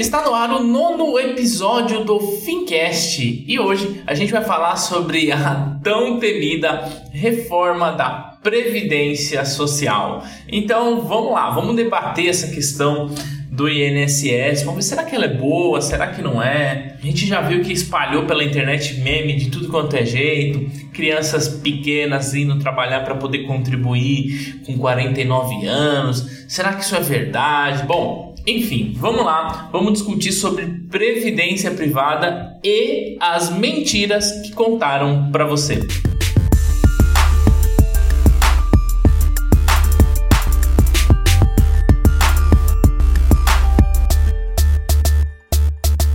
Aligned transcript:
está 0.00 0.22
no 0.22 0.34
ar 0.34 0.50
o 0.50 0.62
nono 0.62 1.18
episódio 1.18 2.04
do 2.04 2.18
Fincast 2.18 3.44
e 3.46 3.58
hoje 3.58 4.02
a 4.06 4.14
gente 4.14 4.30
vai 4.30 4.44
falar 4.44 4.76
sobre 4.76 5.32
a 5.32 5.78
tão 5.82 6.18
temida 6.18 6.86
reforma 7.12 7.92
da 7.92 8.36
Previdência 8.42 9.44
Social. 9.44 10.22
Então 10.48 11.00
vamos 11.00 11.32
lá, 11.32 11.50
vamos 11.50 11.74
debater 11.74 12.28
essa 12.28 12.48
questão 12.48 13.10
do 13.50 13.70
INSS. 13.70 14.64
Vamos 14.64 14.76
ver, 14.76 14.82
será 14.82 15.04
que 15.04 15.14
ela 15.14 15.24
é 15.24 15.34
boa? 15.34 15.80
Será 15.80 16.08
que 16.08 16.20
não 16.20 16.42
é? 16.42 16.96
A 17.02 17.06
gente 17.06 17.26
já 17.26 17.40
viu 17.40 17.62
que 17.62 17.72
espalhou 17.72 18.26
pela 18.26 18.44
internet 18.44 19.00
meme 19.00 19.34
de 19.34 19.50
tudo 19.50 19.68
quanto 19.68 19.96
é 19.96 20.04
jeito. 20.04 20.90
Crianças 20.92 21.48
pequenas 21.48 22.34
indo 22.34 22.58
trabalhar 22.58 23.00
para 23.00 23.14
poder 23.14 23.46
contribuir 23.46 24.60
com 24.66 24.76
49 24.76 25.66
anos. 25.66 26.44
Será 26.46 26.74
que 26.74 26.84
isso 26.84 26.94
é 26.94 27.00
verdade? 27.00 27.84
Bom, 27.84 28.25
enfim, 28.46 28.94
vamos 28.96 29.24
lá. 29.24 29.68
Vamos 29.72 29.94
discutir 29.94 30.32
sobre 30.32 30.66
previdência 30.88 31.72
privada 31.72 32.58
e 32.62 33.16
as 33.20 33.50
mentiras 33.50 34.30
que 34.42 34.52
contaram 34.52 35.30
para 35.32 35.44
você. 35.44 35.80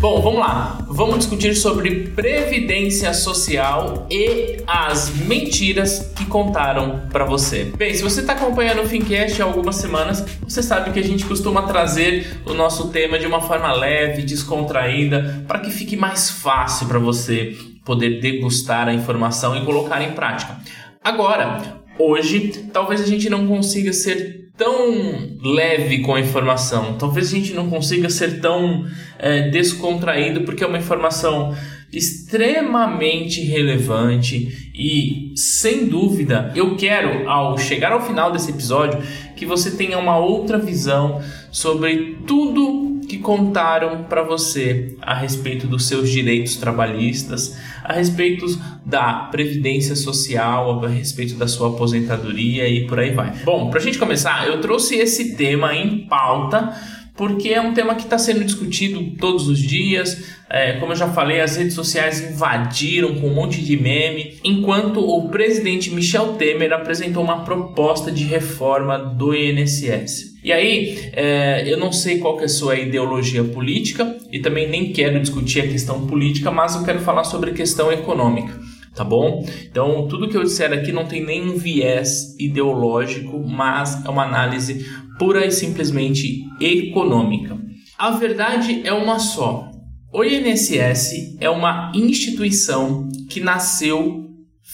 Bom, 0.01 0.19
vamos 0.19 0.39
lá. 0.39 0.83
Vamos 0.87 1.19
discutir 1.19 1.53
sobre 1.53 2.07
previdência 2.07 3.13
social 3.13 4.07
e 4.09 4.57
as 4.65 5.11
mentiras 5.11 6.11
que 6.15 6.25
contaram 6.25 7.01
para 7.11 7.23
você. 7.23 7.65
Bem, 7.77 7.93
se 7.93 8.01
você 8.01 8.21
está 8.21 8.33
acompanhando 8.33 8.81
o 8.81 8.87
Fincast 8.87 9.39
há 9.39 9.45
algumas 9.45 9.75
semanas, 9.75 10.25
você 10.41 10.63
sabe 10.63 10.89
que 10.89 10.99
a 10.99 11.03
gente 11.03 11.23
costuma 11.23 11.67
trazer 11.67 12.41
o 12.47 12.55
nosso 12.55 12.89
tema 12.89 13.19
de 13.19 13.27
uma 13.27 13.41
forma 13.41 13.71
leve, 13.73 14.23
descontraída, 14.23 15.45
para 15.47 15.59
que 15.59 15.69
fique 15.69 15.95
mais 15.95 16.31
fácil 16.31 16.87
para 16.87 16.97
você 16.97 17.55
poder 17.85 18.19
degustar 18.19 18.87
a 18.87 18.93
informação 18.95 19.55
e 19.55 19.63
colocar 19.63 20.01
em 20.01 20.13
prática. 20.13 20.57
Agora, 21.03 21.79
hoje, 21.99 22.69
talvez 22.73 23.01
a 23.01 23.05
gente 23.05 23.29
não 23.29 23.45
consiga 23.45 23.93
ser 23.93 24.40
tão 24.61 25.39
leve 25.41 26.03
com 26.03 26.13
a 26.13 26.19
informação. 26.19 26.95
Talvez 26.99 27.33
a 27.33 27.35
gente 27.35 27.51
não 27.51 27.67
consiga 27.67 28.11
ser 28.11 28.39
tão 28.39 28.85
é, 29.17 29.49
descontraído, 29.49 30.41
porque 30.41 30.63
é 30.63 30.67
uma 30.67 30.77
informação 30.77 31.55
extremamente 31.91 33.41
relevante 33.41 34.71
e 34.75 35.33
sem 35.35 35.87
dúvida 35.87 36.53
eu 36.55 36.77
quero 36.77 37.27
ao 37.27 37.57
chegar 37.57 37.91
ao 37.91 38.05
final 38.05 38.31
desse 38.31 38.51
episódio 38.51 39.01
que 39.35 39.45
você 39.45 39.71
tenha 39.71 39.97
uma 39.97 40.17
outra 40.17 40.57
visão 40.57 41.19
sobre 41.51 42.19
tudo 42.27 42.90
que 43.11 43.17
contaram 43.17 44.03
para 44.03 44.23
você 44.23 44.95
a 45.01 45.13
respeito 45.13 45.67
dos 45.67 45.85
seus 45.85 46.09
direitos 46.09 46.55
trabalhistas, 46.55 47.57
a 47.83 47.91
respeito 47.91 48.45
da 48.85 49.27
previdência 49.29 49.97
social, 49.97 50.85
a 50.85 50.87
respeito 50.87 51.35
da 51.35 51.45
sua 51.45 51.71
aposentadoria 51.71 52.69
e 52.69 52.87
por 52.87 53.01
aí 53.01 53.11
vai. 53.11 53.33
Bom, 53.43 53.69
para 53.69 53.79
a 53.79 53.83
gente 53.83 53.97
começar, 53.97 54.47
eu 54.47 54.61
trouxe 54.61 54.95
esse 54.95 55.35
tema 55.35 55.75
em 55.75 56.07
pauta 56.07 56.73
porque 57.13 57.49
é 57.49 57.59
um 57.59 57.73
tema 57.73 57.95
que 57.95 58.03
está 58.03 58.17
sendo 58.17 58.45
discutido 58.45 59.17
todos 59.17 59.49
os 59.49 59.59
dias. 59.59 60.23
É, 60.49 60.79
como 60.79 60.93
eu 60.93 60.95
já 60.95 61.09
falei, 61.09 61.41
as 61.41 61.57
redes 61.57 61.73
sociais 61.73 62.21
invadiram 62.31 63.15
com 63.15 63.27
um 63.27 63.33
monte 63.35 63.61
de 63.61 63.75
meme, 63.75 64.39
enquanto 64.41 65.01
o 65.01 65.27
presidente 65.27 65.91
Michel 65.91 66.33
Temer 66.33 66.71
apresentou 66.71 67.21
uma 67.21 67.43
proposta 67.43 68.09
de 68.09 68.23
reforma 68.23 68.97
do 68.97 69.35
INSS. 69.35 70.30
E 70.43 70.51
aí, 70.51 71.11
é, 71.13 71.71
eu 71.71 71.77
não 71.77 71.91
sei 71.91 72.17
qual 72.17 72.35
que 72.35 72.43
é 72.43 72.45
a 72.45 72.49
sua 72.49 72.75
ideologia 72.75 73.43
política 73.43 74.17
e 74.31 74.39
também 74.39 74.67
nem 74.67 74.91
quero 74.91 75.19
discutir 75.19 75.61
a 75.61 75.67
questão 75.67 76.07
política, 76.07 76.49
mas 76.49 76.75
eu 76.75 76.83
quero 76.83 76.99
falar 76.99 77.23
sobre 77.23 77.51
a 77.51 77.53
questão 77.53 77.91
econômica, 77.91 78.59
tá 78.95 79.03
bom? 79.03 79.45
Então, 79.69 80.07
tudo 80.07 80.27
que 80.27 80.35
eu 80.35 80.43
disser 80.43 80.73
aqui 80.73 80.91
não 80.91 81.05
tem 81.05 81.23
nenhum 81.23 81.57
viés 81.57 82.35
ideológico, 82.39 83.39
mas 83.47 84.03
é 84.03 84.09
uma 84.09 84.23
análise 84.23 84.83
pura 85.19 85.45
e 85.45 85.51
simplesmente 85.51 86.43
econômica. 86.59 87.55
A 87.95 88.09
verdade 88.09 88.81
é 88.83 88.91
uma 88.91 89.19
só. 89.19 89.69
O 90.11 90.23
INSS 90.23 91.37
é 91.39 91.49
uma 91.51 91.91
instituição 91.93 93.07
que 93.29 93.39
nasceu 93.39 94.25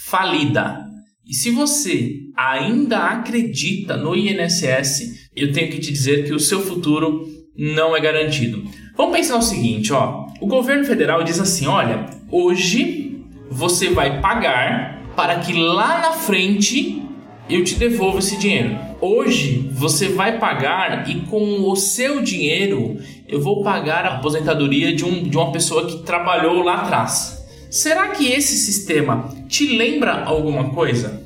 falida. 0.05 0.87
E 1.25 1.33
se 1.33 1.51
você 1.51 2.13
ainda 2.37 2.99
acredita 2.99 3.97
no 3.97 4.15
INSS, 4.15 5.26
eu 5.37 5.51
tenho 5.51 5.69
que 5.71 5.79
te 5.79 5.91
dizer 5.91 6.25
que 6.25 6.33
o 6.33 6.39
seu 6.39 6.61
futuro 6.61 7.27
não 7.55 7.95
é 7.95 7.99
garantido. 7.99 8.63
Vamos 8.95 9.15
pensar 9.15 9.37
o 9.37 9.41
seguinte, 9.41 9.93
ó. 9.93 10.27
O 10.39 10.47
governo 10.47 10.85
federal 10.85 11.23
diz 11.23 11.39
assim, 11.39 11.67
olha, 11.67 12.05
hoje 12.31 13.21
você 13.49 13.89
vai 13.89 14.21
pagar 14.21 15.01
para 15.15 15.39
que 15.39 15.53
lá 15.53 15.99
na 15.99 16.11
frente 16.13 17.03
eu 17.49 17.63
te 17.63 17.75
devolva 17.75 18.19
esse 18.19 18.37
dinheiro. 18.37 18.77
Hoje 18.99 19.69
você 19.71 20.09
vai 20.09 20.37
pagar 20.39 21.09
e 21.09 21.21
com 21.21 21.69
o 21.69 21.75
seu 21.75 22.21
dinheiro 22.21 22.97
eu 23.27 23.41
vou 23.41 23.63
pagar 23.63 24.05
a 24.05 24.15
aposentadoria 24.15 24.95
de, 24.95 25.05
um, 25.05 25.23
de 25.23 25.37
uma 25.37 25.51
pessoa 25.51 25.85
que 25.87 26.03
trabalhou 26.03 26.61
lá 26.61 26.81
atrás. 26.81 27.45
Será 27.69 28.09
que 28.09 28.31
esse 28.31 28.57
sistema 28.57 29.29
te 29.47 29.77
lembra 29.77 30.23
alguma 30.23 30.69
coisa? 30.69 31.23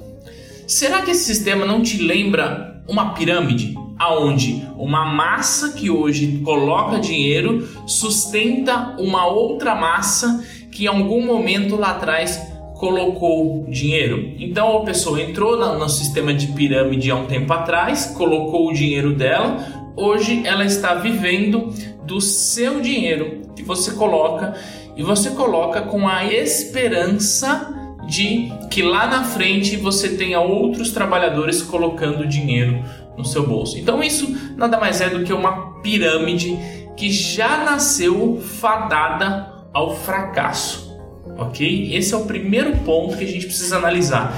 Será 0.67 1.01
que 1.01 1.11
esse 1.11 1.23
sistema 1.23 1.65
não 1.65 1.81
te 1.81 2.01
lembra 2.01 2.83
uma 2.87 3.13
pirâmide? 3.13 3.75
Aonde 4.01 4.67
uma 4.77 5.05
massa 5.05 5.73
que 5.73 5.91
hoje 5.91 6.41
coloca 6.43 6.99
dinheiro 6.99 7.67
sustenta 7.85 8.95
uma 8.97 9.27
outra 9.27 9.75
massa 9.75 10.43
que 10.71 10.85
em 10.85 10.87
algum 10.87 11.23
momento 11.23 11.75
lá 11.75 11.91
atrás 11.91 12.51
colocou 12.73 13.67
dinheiro. 13.69 14.33
Então 14.39 14.79
a 14.79 14.83
pessoa 14.83 15.21
entrou 15.21 15.55
no 15.77 15.87
sistema 15.87 16.33
de 16.33 16.47
pirâmide 16.47 17.11
há 17.11 17.15
um 17.15 17.27
tempo 17.27 17.53
atrás, 17.53 18.07
colocou 18.17 18.69
o 18.69 18.73
dinheiro 18.73 19.13
dela, 19.13 19.93
hoje 19.95 20.41
ela 20.45 20.65
está 20.65 20.95
vivendo 20.95 21.71
do 22.03 22.19
seu 22.19 22.81
dinheiro 22.81 23.41
que 23.55 23.61
você 23.61 23.91
coloca 23.91 24.55
e 24.97 25.03
você 25.03 25.29
coloca 25.29 25.81
com 25.81 26.07
a 26.07 26.25
esperança 26.25 27.71
de 28.07 28.51
que 28.69 28.81
lá 28.81 29.05
na 29.05 29.23
frente 29.23 29.77
você 29.77 30.17
tenha 30.17 30.39
outros 30.39 30.91
trabalhadores 30.91 31.61
colocando 31.61 32.27
dinheiro 32.27 32.83
no 33.21 33.27
seu 33.27 33.47
bolso. 33.47 33.77
Então 33.77 34.03
isso 34.03 34.35
nada 34.57 34.79
mais 34.79 34.99
é 35.01 35.09
do 35.09 35.23
que 35.23 35.31
uma 35.31 35.79
pirâmide 35.81 36.57
que 36.97 37.09
já 37.11 37.63
nasceu 37.63 38.41
fadada 38.41 39.51
ao 39.73 39.95
fracasso. 39.95 40.91
OK? 41.37 41.95
Esse 41.95 42.13
é 42.13 42.17
o 42.17 42.25
primeiro 42.25 42.77
ponto 42.79 43.17
que 43.17 43.23
a 43.23 43.27
gente 43.27 43.45
precisa 43.45 43.77
analisar. 43.77 44.37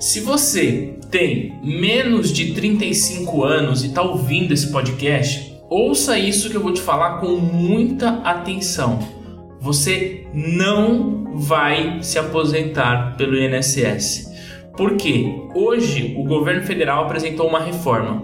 Se 0.00 0.20
você 0.20 0.94
tem 1.10 1.60
menos 1.62 2.32
de 2.32 2.54
35 2.54 3.44
anos 3.44 3.84
e 3.84 3.88
está 3.88 4.02
ouvindo 4.02 4.52
esse 4.52 4.72
podcast, 4.72 5.54
ouça 5.68 6.18
isso 6.18 6.50
que 6.50 6.56
eu 6.56 6.62
vou 6.62 6.72
te 6.72 6.80
falar 6.80 7.18
com 7.18 7.36
muita 7.36 8.20
atenção. 8.24 8.98
Você 9.60 10.26
não 10.34 11.34
vai 11.34 12.02
se 12.02 12.18
aposentar 12.18 13.16
pelo 13.16 13.36
INSS. 13.36 14.31
Porque 14.76 15.32
hoje 15.54 16.14
o 16.18 16.24
governo 16.24 16.62
federal 16.62 17.04
apresentou 17.04 17.48
uma 17.48 17.60
reforma. 17.60 18.22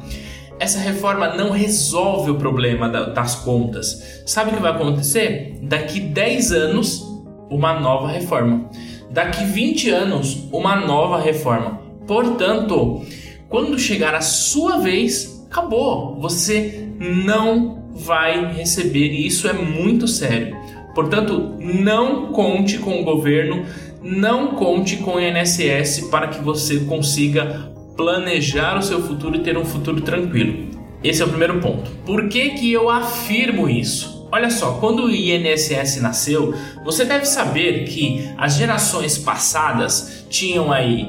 Essa 0.59 0.78
reforma 0.78 1.34
não 1.34 1.50
resolve 1.50 2.31
o 2.31 2.36
problema 2.36 2.88
das 2.88 3.36
contas. 3.36 4.22
Sabe 4.26 4.50
o 4.50 4.54
que 4.54 4.62
vai 4.62 4.72
acontecer? 4.72 5.58
Daqui 5.62 6.00
10 6.00 6.53
anos, 6.53 7.03
uma 7.48 7.78
nova 7.78 8.08
reforma. 8.08 8.69
Daqui 9.10 9.44
20 9.44 9.91
anos, 9.91 10.48
uma 10.53 10.76
nova 10.76 11.20
reforma. 11.20 11.81
Portanto, 12.06 13.03
quando 13.48 13.78
chegar 13.78 14.14
a 14.14 14.20
sua 14.20 14.78
vez, 14.78 15.47
acabou. 15.50 16.19
Você 16.20 16.88
não 16.98 17.84
vai 17.92 18.53
receber 18.53 19.12
e 19.12 19.26
isso 19.26 19.48
é 19.48 19.53
muito 19.53 20.08
sério. 20.08 20.56
Portanto, 20.94 21.55
não 21.58 22.32
conte 22.32 22.78
com 22.78 23.00
o 23.00 23.05
governo 23.05 23.64
não 24.03 24.49
conte 24.55 24.97
com 24.99 25.15
o 25.15 25.21
INSS 25.21 26.09
para 26.11 26.29
que 26.29 26.43
você 26.43 26.81
consiga 26.81 27.73
planejar 27.97 28.79
o 28.79 28.83
seu 28.83 29.03
futuro 29.03 29.37
e 29.37 29.41
ter 29.41 29.59
um 29.59 29.65
futuro 29.65 30.00
tranquilo. 30.00 30.69
Esse 31.03 31.23
é 31.23 31.25
o 31.25 31.29
primeiro 31.29 31.61
ponto. 31.61 31.91
Por 32.05 32.29
que, 32.29 32.50
que 32.50 32.73
eu 32.73 32.89
afirmo 32.91 33.69
isso? 33.69 34.29
Olha 34.31 34.50
só, 34.50 34.73
quando 34.75 35.05
o 35.05 35.11
INSS 35.11 36.00
nasceu, 36.00 36.55
você 36.85 37.05
deve 37.05 37.25
saber 37.25 37.85
que 37.85 38.29
as 38.37 38.56
gerações 38.56 39.17
passadas 39.17 40.27
tinham 40.29 40.71
aí 40.71 41.09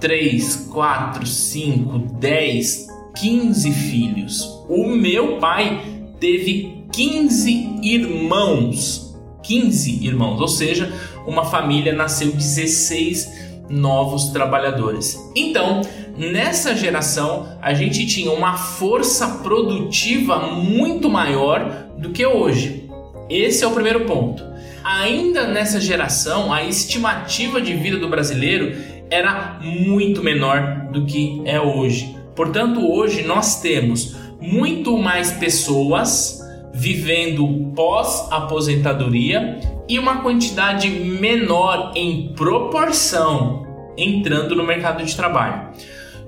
3, 0.00 0.68
4, 0.72 1.26
5, 1.26 1.98
10, 2.18 2.86
15 3.14 3.72
filhos. 3.72 4.64
O 4.68 4.88
meu 4.88 5.38
pai 5.38 5.80
teve 6.18 6.84
15 6.92 7.80
irmãos. 7.82 9.14
15 9.42 10.04
irmãos, 10.04 10.40
ou 10.40 10.48
seja, 10.48 10.92
uma 11.26 11.44
família 11.44 11.92
nasceu 11.92 12.32
16 12.32 13.46
novos 13.68 14.28
trabalhadores. 14.28 15.18
Então, 15.34 15.82
nessa 16.16 16.74
geração 16.76 17.48
a 17.60 17.74
gente 17.74 18.06
tinha 18.06 18.30
uma 18.30 18.56
força 18.56 19.26
produtiva 19.42 20.38
muito 20.38 21.10
maior 21.10 21.88
do 21.98 22.10
que 22.10 22.24
hoje. 22.24 22.88
Esse 23.28 23.64
é 23.64 23.66
o 23.66 23.72
primeiro 23.72 24.04
ponto. 24.04 24.44
Ainda 24.84 25.48
nessa 25.48 25.80
geração, 25.80 26.52
a 26.52 26.62
estimativa 26.62 27.60
de 27.60 27.74
vida 27.74 27.98
do 27.98 28.08
brasileiro 28.08 28.76
era 29.10 29.58
muito 29.60 30.22
menor 30.22 30.88
do 30.92 31.04
que 31.04 31.42
é 31.44 31.60
hoje. 31.60 32.16
Portanto, 32.36 32.88
hoje 32.88 33.22
nós 33.24 33.60
temos 33.60 34.14
muito 34.40 34.96
mais 34.96 35.32
pessoas 35.32 36.40
vivendo 36.72 37.72
pós-aposentadoria 37.74 39.58
e 39.88 39.98
uma 39.98 40.22
quantidade 40.22 40.88
menor 40.90 41.92
em 41.94 42.32
proporção 42.34 43.66
entrando 43.96 44.54
no 44.54 44.64
mercado 44.64 45.04
de 45.04 45.14
trabalho. 45.16 45.68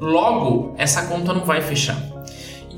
Logo, 0.01 0.75
essa 0.79 1.07
conta 1.07 1.33
não 1.33 1.45
vai 1.45 1.61
fechar. 1.61 1.97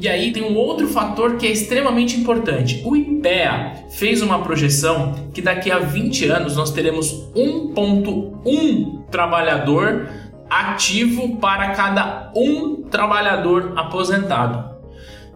E 0.01 0.09
aí 0.09 0.33
tem 0.33 0.43
um 0.43 0.57
outro 0.57 0.89
fator 0.89 1.37
que 1.37 1.47
é 1.47 1.51
extremamente 1.51 2.19
importante. 2.19 2.81
O 2.87 2.97
IPEA 2.97 3.85
fez 3.91 4.23
uma 4.23 4.39
projeção 4.39 5.29
que 5.35 5.43
daqui 5.43 5.71
a 5.71 5.79
20 5.79 6.25
anos 6.27 6.57
nós 6.57 6.71
teremos 6.71 7.13
1.1 7.37 9.05
trabalhador 9.11 10.09
ativo 10.49 11.37
para 11.37 11.71
cada 11.73 12.33
um 12.35 12.83
trabalhador 12.85 13.75
aposentado. 13.77 14.70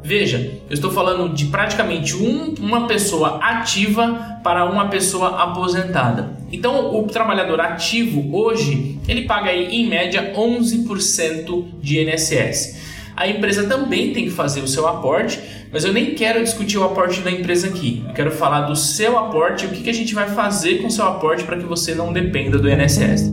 Veja, 0.05 0.37
eu 0.69 0.75
estou 0.75 0.91
falando 0.91 1.35
de 1.35 1.47
praticamente 1.47 2.15
um, 2.15 2.53
uma 2.61 2.87
pessoa 2.87 3.39
ativa 3.39 4.39
para 4.45 4.67
uma 4.67 4.89
pessoa 4.89 5.43
aposentada. 5.43 6.39
Então, 6.53 6.95
o 6.95 7.05
trabalhador 7.05 7.59
ativo 7.59 8.37
hoje 8.37 8.99
ele 9.09 9.23
paga 9.23 9.49
aí 9.49 9.75
em 9.75 9.89
média 9.89 10.35
11% 10.37 11.65
de 11.81 12.01
INSS. 12.01 12.85
A 13.17 13.27
empresa 13.27 13.67
também 13.67 14.13
tem 14.13 14.25
que 14.25 14.31
fazer 14.31 14.61
o 14.61 14.69
seu 14.69 14.87
aporte, 14.87 15.41
mas 15.73 15.87
eu 15.87 15.93
nem 15.93 16.15
quero 16.15 16.45
discutir 16.45 16.77
o 16.77 16.85
aporte 16.85 17.23
da 17.23 17.31
empresa 17.31 17.69
aqui. 17.69 18.05
Eu 18.07 18.13
quero 18.13 18.31
falar 18.31 18.63
do 18.63 18.77
seu 18.77 19.19
aporte 19.19 19.65
e 19.65 19.69
o 19.69 19.71
que, 19.71 19.89
a 19.89 19.95
gente 19.95 20.15
vai 20.15 20.29
fazer 20.29 20.83
com 20.83 20.89
o 20.89 20.91
seu 20.91 21.07
aporte 21.07 21.45
para 21.45 21.57
que 21.57 21.65
você 21.65 21.95
não 21.95 22.13
dependa 22.13 22.59
do 22.59 22.69
INSS. 22.69 23.33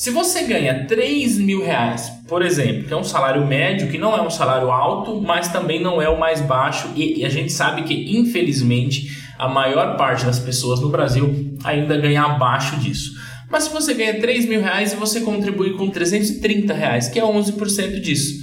Se 0.00 0.08
você 0.10 0.44
ganha 0.44 0.86
3 0.86 1.36
mil 1.36 1.62
reais, 1.62 2.10
por 2.26 2.40
exemplo, 2.40 2.84
que 2.84 2.92
é 2.94 2.96
um 2.96 3.04
salário 3.04 3.46
médio, 3.46 3.90
que 3.90 3.98
não 3.98 4.16
é 4.16 4.22
um 4.22 4.30
salário 4.30 4.70
alto, 4.70 5.20
mas 5.20 5.48
também 5.48 5.78
não 5.78 6.00
é 6.00 6.08
o 6.08 6.18
mais 6.18 6.40
baixo, 6.40 6.88
e, 6.96 7.22
a 7.22 7.28
gente 7.28 7.52
sabe 7.52 7.82
que, 7.82 8.16
infelizmente, 8.16 9.14
a 9.38 9.46
maior 9.46 9.98
parte 9.98 10.24
das 10.24 10.38
pessoas 10.38 10.80
no 10.80 10.88
Brasil 10.88 11.54
ainda 11.62 11.98
ganha 11.98 12.22
abaixo 12.22 12.76
disso. 12.76 13.12
Mas 13.50 13.64
se 13.64 13.74
você 13.74 13.92
ganha 13.92 14.18
3 14.18 14.48
mil 14.48 14.62
reais 14.62 14.94
e 14.94 14.96
você 14.96 15.20
contribui 15.20 15.74
com 15.74 15.90
330 15.90 16.72
reais, 16.72 17.08
que 17.08 17.20
é 17.20 17.22
11% 17.22 18.00
disso, 18.00 18.42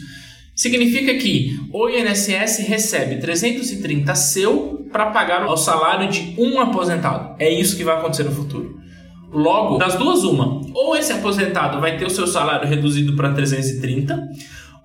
significa 0.56 1.16
que 1.16 1.58
o 1.74 1.90
INSS 1.90 2.68
recebe 2.68 3.16
330 3.16 4.14
seu 4.14 4.88
para 4.92 5.08
pagar 5.08 5.44
o 5.48 5.58
salário 5.58 6.08
de 6.08 6.36
um 6.38 6.62
aposentado. 6.62 7.36
É 7.40 7.50
isso 7.50 7.76
que 7.76 7.84
vai 7.84 7.98
acontecer 7.98 8.26
no 8.26 8.32
futuro. 8.32 8.86
Logo, 9.32 9.78
das 9.78 9.96
duas, 9.96 10.24
uma. 10.24 10.62
Ou 10.74 10.96
esse 10.96 11.12
aposentado 11.12 11.82
vai 11.82 11.98
ter 11.98 12.06
o 12.06 12.10
seu 12.10 12.26
salário 12.26 12.68
reduzido 12.68 13.16
para 13.16 13.34
330, 13.34 14.30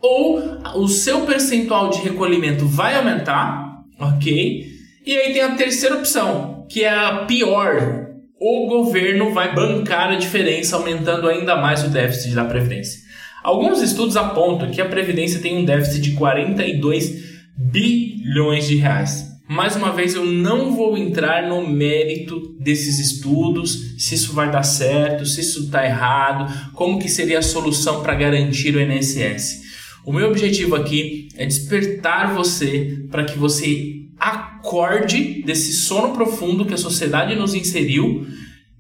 ou 0.01 0.41
o 0.77 0.89
seu 0.89 1.21
percentual 1.21 1.91
de 1.91 2.01
recolhimento 2.01 2.67
vai 2.67 2.97
aumentar, 2.97 3.83
ok? 4.01 4.67
E 5.07 5.17
aí 5.17 5.33
tem 5.33 5.43
a 5.43 5.55
terceira 5.55 5.97
opção, 5.97 6.67
que 6.69 6.83
é 6.83 6.89
a 6.89 7.25
pior. 7.25 8.09
O 8.41 8.67
governo 8.67 9.33
vai 9.33 9.55
bancar 9.55 10.11
a 10.11 10.17
diferença, 10.17 10.77
aumentando 10.77 11.29
ainda 11.29 11.57
mais 11.57 11.85
o 11.85 11.89
déficit 11.89 12.35
da 12.35 12.45
Previdência. 12.45 13.01
Alguns 13.45 13.81
estudos 13.81 14.17
apontam 14.17 14.71
que 14.71 14.81
a 14.81 14.89
Previdência 14.89 15.41
tem 15.41 15.59
um 15.59 15.65
déficit 15.65 16.01
de 16.01 16.13
42 16.13 17.43
bilhões 17.57 18.67
de 18.67 18.77
reais. 18.77 19.32
Mais 19.53 19.77
uma 19.77 19.93
vez, 19.93 20.15
eu 20.15 20.25
não 20.25 20.75
vou 20.75 20.97
entrar 20.97 21.47
no 21.47 21.69
mérito 21.69 22.57
desses 22.59 22.99
estudos, 22.99 23.95
se 23.99 24.15
isso 24.15 24.33
vai 24.33 24.51
dar 24.51 24.63
certo, 24.63 25.27
se 25.27 25.43
isso 25.43 25.65
está 25.65 25.85
errado, 25.85 26.51
como 26.73 26.99
que 26.99 27.07
seria 27.07 27.39
a 27.39 27.43
solução 27.43 28.03
para 28.03 28.15
garantir 28.15 28.75
o 28.75 28.81
INSS. 28.81 29.61
O 30.07 30.13
meu 30.13 30.31
objetivo 30.31 30.75
aqui 30.75 31.29
é 31.37 31.45
despertar 31.45 32.33
você 32.35 33.05
para 33.11 33.27
que 33.27 33.39
você 33.39 34.07
acorde 34.19 35.43
desse 35.43 35.75
sono 35.75 36.15
profundo 36.15 36.65
que 36.65 36.73
a 36.73 36.79
sociedade 36.79 37.35
nos 37.35 37.53
inseriu 37.53 38.27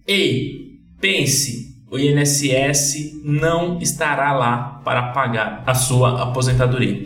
e 0.08 0.78
pense, 0.98 1.76
o 1.90 1.98
INSS 1.98 3.20
não 3.22 3.78
estará 3.78 4.32
lá 4.32 4.80
para 4.82 5.12
pagar 5.12 5.64
a 5.66 5.74
sua 5.74 6.22
aposentadoria. 6.22 7.04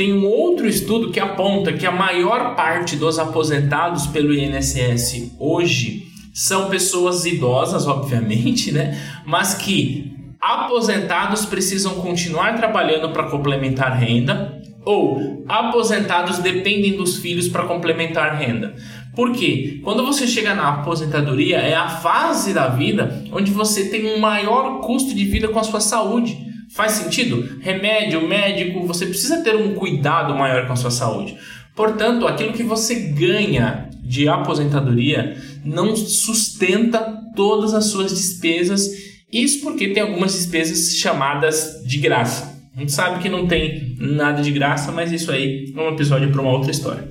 Tem 0.00 0.14
um 0.14 0.24
outro 0.24 0.66
estudo 0.66 1.10
que 1.10 1.20
aponta 1.20 1.74
que 1.74 1.84
a 1.84 1.92
maior 1.92 2.56
parte 2.56 2.96
dos 2.96 3.18
aposentados 3.18 4.06
pelo 4.06 4.32
INSS 4.32 5.32
hoje 5.38 6.06
são 6.32 6.70
pessoas 6.70 7.26
idosas, 7.26 7.86
obviamente, 7.86 8.72
né? 8.72 8.98
Mas 9.26 9.52
que 9.52 10.10
aposentados 10.40 11.44
precisam 11.44 11.96
continuar 11.96 12.56
trabalhando 12.56 13.10
para 13.10 13.24
complementar 13.24 13.94
renda 13.94 14.62
ou 14.86 15.44
aposentados 15.46 16.38
dependem 16.38 16.96
dos 16.96 17.18
filhos 17.18 17.46
para 17.46 17.66
complementar 17.66 18.38
renda. 18.38 18.74
Por 19.14 19.32
quê? 19.32 19.80
Quando 19.84 20.02
você 20.02 20.26
chega 20.26 20.54
na 20.54 20.76
aposentadoria, 20.76 21.58
é 21.58 21.74
a 21.74 21.90
fase 21.90 22.54
da 22.54 22.68
vida 22.68 23.22
onde 23.30 23.50
você 23.50 23.90
tem 23.90 24.14
um 24.14 24.18
maior 24.18 24.80
custo 24.80 25.14
de 25.14 25.26
vida 25.26 25.48
com 25.48 25.58
a 25.58 25.62
sua 25.62 25.78
saúde. 25.78 26.49
Faz 26.70 26.92
sentido? 26.92 27.58
Remédio, 27.60 28.26
médico, 28.26 28.86
você 28.86 29.04
precisa 29.04 29.42
ter 29.42 29.56
um 29.56 29.74
cuidado 29.74 30.34
maior 30.34 30.66
com 30.66 30.72
a 30.72 30.76
sua 30.76 30.90
saúde. 30.90 31.36
Portanto, 31.74 32.26
aquilo 32.26 32.52
que 32.52 32.62
você 32.62 32.94
ganha 32.94 33.90
de 34.02 34.28
aposentadoria 34.28 35.36
não 35.64 35.96
sustenta 35.96 37.00
todas 37.34 37.74
as 37.74 37.86
suas 37.86 38.12
despesas. 38.12 38.88
Isso 39.32 39.62
porque 39.62 39.88
tem 39.88 40.02
algumas 40.02 40.32
despesas 40.32 40.94
chamadas 40.94 41.82
de 41.84 41.98
graça. 41.98 42.60
A 42.76 42.80
gente 42.80 42.92
sabe 42.92 43.20
que 43.20 43.28
não 43.28 43.48
tem 43.48 43.96
nada 43.98 44.40
de 44.40 44.52
graça, 44.52 44.92
mas 44.92 45.10
isso 45.10 45.32
aí 45.32 45.72
é 45.76 45.80
um 45.80 45.88
episódio 45.88 46.30
para 46.30 46.40
uma 46.40 46.52
outra 46.52 46.70
história. 46.70 47.08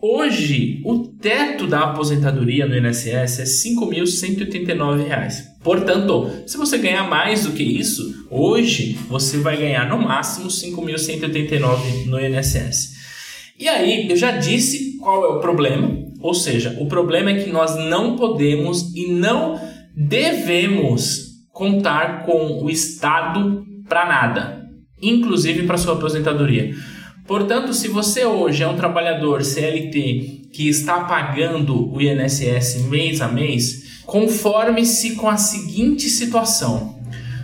Hoje, 0.00 0.80
o 0.84 1.08
teto 1.08 1.66
da 1.66 1.80
aposentadoria 1.80 2.66
no 2.66 2.76
INSS 2.76 3.08
é 3.08 3.42
R$ 3.42 3.48
5.189. 3.48 5.55
Portanto, 5.66 6.30
se 6.46 6.56
você 6.56 6.78
ganhar 6.78 7.10
mais 7.10 7.42
do 7.42 7.50
que 7.50 7.64
isso, 7.64 8.24
hoje 8.30 8.96
você 9.08 9.38
vai 9.38 9.56
ganhar 9.56 9.88
no 9.88 9.98
máximo 10.00 10.44
R$ 10.44 10.52
5.189 10.52 12.06
no 12.06 12.20
INSS. 12.20 12.94
E 13.58 13.68
aí, 13.68 14.08
eu 14.08 14.16
já 14.16 14.30
disse 14.30 14.96
qual 14.98 15.24
é 15.24 15.26
o 15.26 15.40
problema, 15.40 15.90
ou 16.20 16.32
seja, 16.32 16.76
o 16.78 16.86
problema 16.86 17.32
é 17.32 17.42
que 17.42 17.50
nós 17.50 17.74
não 17.74 18.14
podemos 18.14 18.94
e 18.94 19.08
não 19.08 19.60
devemos 19.92 21.32
contar 21.50 22.24
com 22.24 22.62
o 22.62 22.70
Estado 22.70 23.66
para 23.88 24.06
nada, 24.06 24.68
inclusive 25.02 25.66
para 25.66 25.78
sua 25.78 25.94
aposentadoria. 25.94 26.76
Portanto, 27.26 27.74
se 27.74 27.88
você 27.88 28.24
hoje 28.24 28.62
é 28.62 28.68
um 28.68 28.76
trabalhador 28.76 29.42
CLT 29.42 30.42
que 30.52 30.68
está 30.68 31.00
pagando 31.00 31.92
o 31.92 32.00
INSS 32.00 32.86
mês 32.88 33.20
a 33.20 33.26
mês, 33.26 33.85
conforme-se 34.06 35.16
com 35.16 35.28
a 35.28 35.36
seguinte 35.36 36.08
situação: 36.08 36.98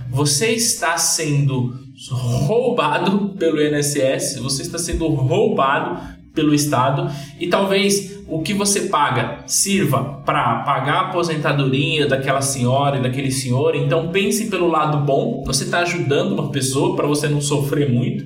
você 0.08 0.52
está 0.52 0.96
sendo 0.96 1.74
roubado 2.10 3.30
pelo 3.38 3.60
INSS, 3.60 4.38
você 4.38 4.62
está 4.62 4.78
sendo 4.78 5.06
roubado 5.08 6.00
pelo 6.34 6.54
Estado 6.54 7.12
e 7.38 7.46
talvez 7.48 8.22
o 8.26 8.40
que 8.40 8.54
você 8.54 8.82
paga 8.82 9.44
sirva 9.46 10.22
para 10.24 10.60
pagar 10.60 10.94
a 10.94 11.08
aposentadoria 11.08 12.06
daquela 12.06 12.40
senhora 12.40 12.96
e 12.96 13.02
daquele 13.02 13.30
senhor. 13.30 13.76
Então 13.76 14.08
pense 14.10 14.48
pelo 14.48 14.68
lado 14.68 15.04
bom, 15.04 15.44
você 15.44 15.64
está 15.64 15.80
ajudando 15.80 16.32
uma 16.32 16.50
pessoa 16.50 16.96
para 16.96 17.06
você 17.06 17.28
não 17.28 17.40
sofrer 17.40 17.92
muito. 17.92 18.24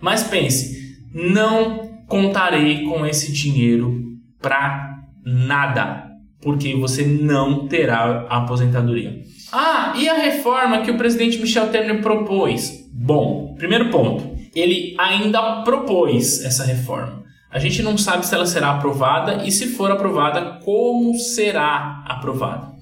Mas 0.00 0.22
pense, 0.24 0.98
não 1.12 1.88
contarei 2.06 2.84
com 2.84 3.06
esse 3.06 3.32
dinheiro 3.32 4.18
para 4.40 4.98
nada, 5.24 6.07
porque 6.40 6.76
você 6.76 7.04
não 7.04 7.66
terá 7.66 8.26
aposentadoria. 8.28 9.22
Ah, 9.52 9.94
e 9.96 10.08
a 10.08 10.14
reforma 10.14 10.82
que 10.82 10.90
o 10.90 10.96
presidente 10.96 11.38
Michel 11.38 11.68
Temer 11.68 12.00
propôs? 12.00 12.88
Bom, 12.92 13.54
primeiro 13.56 13.90
ponto, 13.90 14.36
ele 14.54 14.94
ainda 14.98 15.62
propôs 15.62 16.44
essa 16.44 16.64
reforma. 16.64 17.24
A 17.50 17.58
gente 17.58 17.82
não 17.82 17.96
sabe 17.96 18.26
se 18.26 18.34
ela 18.34 18.44
será 18.44 18.72
aprovada 18.72 19.46
e 19.46 19.50
se 19.50 19.68
for 19.68 19.90
aprovada, 19.90 20.60
como 20.64 21.18
será 21.18 22.04
aprovada. 22.06 22.72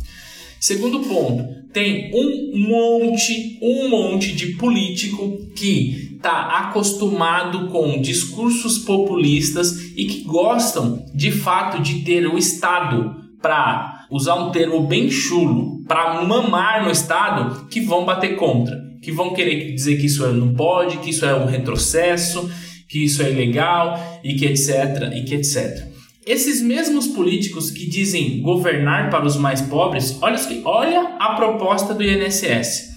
Segundo 0.59 1.01
ponto, 1.01 1.45
tem 1.73 2.11
um 2.13 2.59
monte, 2.69 3.59
um 3.63 3.89
monte 3.89 4.35
de 4.35 4.55
político 4.57 5.39
que 5.55 6.17
está 6.17 6.59
acostumado 6.59 7.69
com 7.69 8.01
discursos 8.01 8.79
populistas 8.79 9.93
e 9.97 10.07
que 10.07 10.23
gostam 10.23 11.05
de 11.15 11.31
fato 11.31 11.81
de 11.81 12.01
ter 12.03 12.27
o 12.27 12.37
Estado 12.37 13.26
para 13.47 14.07
usar 14.11 14.35
um 14.35 14.51
termo 14.51 14.89
bem 14.89 15.09
chulo, 15.09 15.81
para 15.87 16.21
mamar 16.25 16.85
no 16.85 16.91
Estado, 16.91 17.69
que 17.69 17.81
vão 17.81 18.05
bater 18.05 18.35
contra, 18.35 18.77
que 19.01 19.13
vão 19.13 19.33
querer 19.33 19.73
dizer 19.73 19.99
que 19.99 20.07
isso 20.07 20.27
não 20.33 20.53
pode, 20.53 20.99
que 20.99 21.11
isso 21.11 21.25
é 21.25 21.33
um 21.33 21.47
retrocesso, 21.47 22.51
que 22.89 23.05
isso 23.05 23.23
é 23.23 23.31
ilegal 23.31 24.21
e 24.25 24.35
que 24.35 24.47
etc, 24.47 25.13
e 25.15 25.23
que 25.23 25.37
etc. 25.37 25.87
Esses 26.27 26.61
mesmos 26.61 27.07
políticos 27.07 27.71
que 27.71 27.89
dizem 27.89 28.43
governar 28.43 29.11
para 29.11 29.25
os 29.25 29.37
mais 29.37 29.61
pobres, 29.61 30.19
olha, 30.21 30.41
olha 30.65 31.01
a 31.21 31.35
proposta 31.37 31.95
do 31.95 32.03
INSS. 32.03 32.97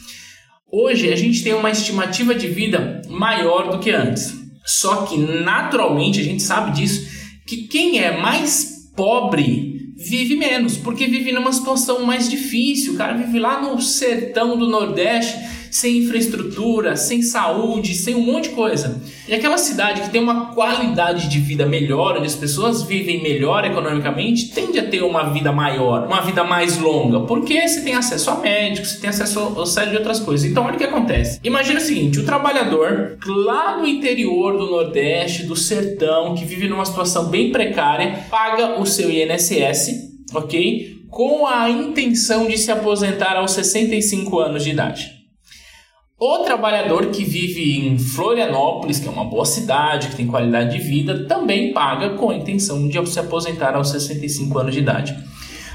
Hoje 0.71 1.13
a 1.13 1.15
gente 1.15 1.43
tem 1.43 1.53
uma 1.53 1.69
estimativa 1.69 2.33
de 2.33 2.47
vida 2.47 3.03
maior 3.07 3.69
do 3.69 3.77
que 3.77 3.91
antes. 3.91 4.33
Só 4.65 5.03
que 5.03 5.15
naturalmente 5.15 6.19
a 6.19 6.23
gente 6.23 6.41
sabe 6.41 6.71
disso 6.71 7.07
que 7.45 7.67
quem 7.67 7.99
é 7.99 8.19
mais 8.19 8.89
pobre 8.95 9.78
vive 9.99 10.37
menos, 10.37 10.77
porque 10.77 11.07
vive 11.07 11.33
numa 11.33 11.51
situação 11.51 12.05
mais 12.05 12.29
difícil. 12.29 12.93
O 12.93 12.97
cara 12.97 13.17
vive 13.17 13.37
lá 13.37 13.61
no 13.61 13.81
sertão 13.81 14.57
do 14.57 14.69
Nordeste 14.69 15.37
sem 15.71 15.99
infraestrutura, 15.99 16.95
sem 16.95 17.21
saúde, 17.21 17.95
sem 17.95 18.15
um 18.15 18.21
monte 18.21 18.49
de 18.49 18.55
coisa. 18.55 19.01
E 19.27 19.33
aquela 19.33 19.57
cidade 19.57 20.01
que 20.01 20.09
tem 20.09 20.21
uma 20.21 20.53
qualidade 20.53 21.27
de 21.27 21.39
vida 21.39 21.65
melhor, 21.65 22.17
onde 22.17 22.27
as 22.27 22.35
pessoas 22.35 22.83
vivem 22.83 23.21
melhor 23.21 23.63
economicamente, 23.65 24.49
tende 24.49 24.79
a 24.79 24.87
ter 24.87 25.03
uma 25.03 25.31
vida 25.31 25.51
maior, 25.51 26.07
uma 26.07 26.21
vida 26.21 26.43
mais 26.43 26.77
longa, 26.77 27.21
porque 27.21 27.67
você 27.67 27.81
tem 27.81 27.95
acesso 27.95 28.29
a 28.31 28.39
médicos, 28.39 28.91
você 28.91 28.99
tem 28.99 29.09
acesso 29.09 29.39
a 29.61 29.65
série 29.65 29.91
de 29.91 29.97
outras 29.97 30.19
coisas. 30.19 30.49
Então, 30.49 30.63
olha 30.65 30.75
o 30.75 30.77
que 30.77 30.83
acontece. 30.83 31.39
Imagina 31.43 31.79
o 31.79 31.83
seguinte: 31.83 32.19
o 32.19 32.25
trabalhador 32.25 33.17
lá 33.25 33.77
no 33.77 33.87
interior 33.87 34.57
do 34.57 34.67
Nordeste, 34.67 35.43
do 35.43 35.55
sertão, 35.55 36.35
que 36.35 36.45
vive 36.45 36.67
numa 36.67 36.85
situação 36.85 37.25
bem 37.25 37.51
precária, 37.51 38.25
paga 38.29 38.79
o 38.79 38.85
seu 38.85 39.09
INSS, 39.11 40.09
ok? 40.33 40.99
Com 41.09 41.47
a 41.47 41.69
intenção 41.69 42.47
de 42.47 42.57
se 42.57 42.71
aposentar 42.71 43.35
aos 43.35 43.51
65 43.51 44.39
anos 44.39 44.63
de 44.63 44.71
idade. 44.71 45.18
O 46.21 46.39
trabalhador 46.39 47.05
que 47.11 47.23
vive 47.23 47.87
em 47.87 47.97
Florianópolis, 47.97 48.99
que 48.99 49.07
é 49.07 49.11
uma 49.11 49.23
boa 49.23 49.45
cidade, 49.45 50.09
que 50.09 50.17
tem 50.17 50.27
qualidade 50.27 50.77
de 50.77 50.83
vida, 50.83 51.25
também 51.25 51.71
paga 51.71 52.09
com 52.09 52.29
a 52.29 52.35
intenção 52.35 52.89
de 52.89 53.09
se 53.09 53.19
aposentar 53.21 53.73
aos 53.73 53.89
65 53.89 54.59
anos 54.59 54.73
de 54.73 54.81
idade. 54.81 55.15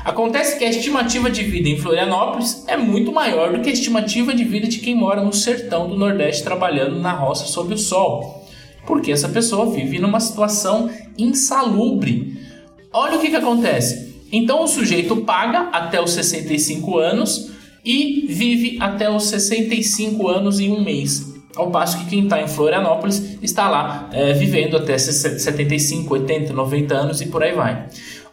Acontece 0.04 0.58
que 0.58 0.64
a 0.66 0.68
estimativa 0.68 1.30
de 1.30 1.42
vida 1.44 1.70
em 1.70 1.78
Florianópolis 1.78 2.62
é 2.68 2.76
muito 2.76 3.10
maior 3.10 3.54
do 3.54 3.62
que 3.62 3.70
a 3.70 3.72
estimativa 3.72 4.34
de 4.34 4.44
vida 4.44 4.68
de 4.68 4.80
quem 4.80 4.94
mora 4.94 5.24
no 5.24 5.32
sertão 5.32 5.88
do 5.88 5.96
Nordeste 5.96 6.44
trabalhando 6.44 7.00
na 7.00 7.12
roça 7.12 7.46
sob 7.46 7.72
o 7.72 7.78
sol, 7.78 8.46
porque 8.86 9.12
essa 9.12 9.30
pessoa 9.30 9.72
vive 9.74 9.98
numa 9.98 10.20
situação 10.20 10.90
insalubre. 11.16 12.38
Olha 12.92 13.16
o 13.16 13.20
que, 13.22 13.30
que 13.30 13.36
acontece. 13.36 14.14
Então 14.30 14.62
o 14.62 14.68
sujeito 14.68 15.16
paga 15.22 15.70
até 15.72 16.02
os 16.02 16.10
65 16.10 16.98
anos 16.98 17.53
e 17.84 18.26
vive 18.28 18.78
até 18.80 19.10
os 19.10 19.24
65 19.24 20.26
anos 20.28 20.58
em 20.58 20.72
um 20.72 20.82
mês. 20.82 21.34
Ao 21.54 21.70
passo 21.70 21.98
que 21.98 22.06
quem 22.06 22.24
está 22.24 22.42
em 22.42 22.48
Florianópolis 22.48 23.38
está 23.42 23.68
lá 23.68 24.08
é, 24.12 24.32
vivendo 24.32 24.76
até 24.76 24.98
75, 24.98 26.12
80, 26.12 26.52
90 26.52 26.94
anos 26.94 27.20
e 27.20 27.26
por 27.26 27.42
aí 27.42 27.52
vai. 27.52 27.86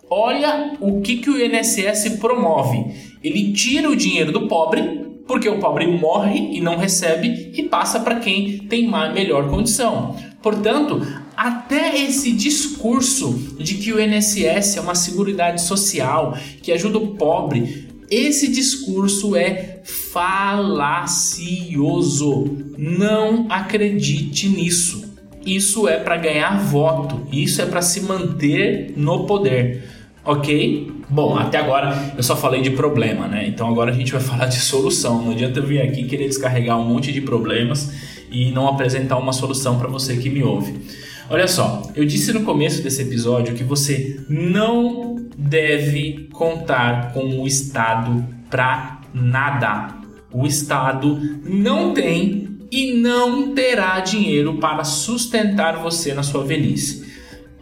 Olha 0.10 0.74
o 0.80 1.02
que, 1.02 1.18
que 1.18 1.30
o 1.30 1.40
INSS 1.40 2.18
promove. 2.20 2.86
Ele 3.24 3.54
tira 3.54 3.90
o 3.90 3.96
dinheiro 3.96 4.32
do 4.32 4.48
pobre, 4.48 4.82
porque 5.28 5.48
o 5.48 5.60
pobre 5.60 5.88
morre 5.88 6.50
e 6.52 6.60
não 6.60 6.76
recebe, 6.76 7.52
e 7.56 7.64
passa 7.64 8.00
para 8.00 8.20
quem 8.20 8.58
tem 8.58 8.90
melhor 9.14 9.50
condição. 9.50 10.16
Portanto, 10.42 11.00
até 11.38 11.96
esse 12.02 12.32
discurso 12.34 13.56
de 13.58 13.76
que 13.76 13.94
o 13.94 14.02
INSS 14.02 14.78
é 14.78 14.82
uma 14.82 14.96
seguridade 14.96 15.62
social 15.62 16.36
que 16.62 16.72
ajuda 16.72 16.98
o 16.98 17.16
pobre 17.16 17.91
esse 18.12 18.52
discurso 18.52 19.36
é 19.38 19.80
falacioso. 19.86 21.38
Não 22.78 23.48
acredite 23.50 24.50
nisso. 24.50 25.10
Isso 25.46 25.88
é 25.88 25.98
para 25.98 26.18
ganhar 26.18 26.60
voto, 26.60 27.26
isso 27.32 27.62
é 27.62 27.66
para 27.66 27.82
se 27.82 28.02
manter 28.02 28.94
no 28.96 29.26
poder. 29.26 29.90
Ok? 30.24 30.92
Bom, 31.10 31.36
até 31.36 31.58
agora 31.58 32.14
eu 32.16 32.22
só 32.22 32.36
falei 32.36 32.62
de 32.62 32.70
problema, 32.72 33.28
né? 33.28 33.48
Então 33.48 33.68
agora 33.68 33.92
a 33.92 33.94
gente 33.94 34.12
vai 34.12 34.22
falar 34.22 34.46
de 34.46 34.60
solução. 34.60 35.22
Não 35.24 35.32
adianta 35.32 35.60
eu 35.60 35.66
vir 35.66 35.82
aqui 35.82 36.04
querer 36.04 36.28
descarregar 36.28 36.78
um 36.80 36.86
monte 36.86 37.12
de 37.12 37.22
problemas 37.22 37.92
e 38.30 38.52
não 38.52 38.68
apresentar 38.68 39.18
uma 39.18 39.34
solução 39.34 39.80
para 39.80 39.88
você 39.88 40.18
que 40.18 40.30
me 40.30 40.44
ouve. 40.44 40.80
Olha 41.32 41.48
só, 41.48 41.90
eu 41.96 42.04
disse 42.04 42.34
no 42.34 42.44
começo 42.44 42.84
desse 42.84 43.04
episódio 43.04 43.56
que 43.56 43.64
você 43.64 44.20
não 44.28 45.16
deve 45.38 46.28
contar 46.34 47.14
com 47.14 47.40
o 47.40 47.48
Estado 47.48 48.28
para 48.50 49.00
nada. 49.14 49.96
O 50.30 50.46
Estado 50.46 51.40
não 51.46 51.94
tem 51.94 52.60
e 52.70 52.96
não 52.96 53.56
terá 53.56 54.02
dinheiro 54.02 54.58
para 54.58 54.84
sustentar 54.84 55.82
você 55.82 56.14
na 56.14 56.22
sua 56.22 56.44
velhice. 56.44 57.10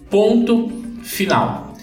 Ponto 0.09 0.71
final. 1.03 1.75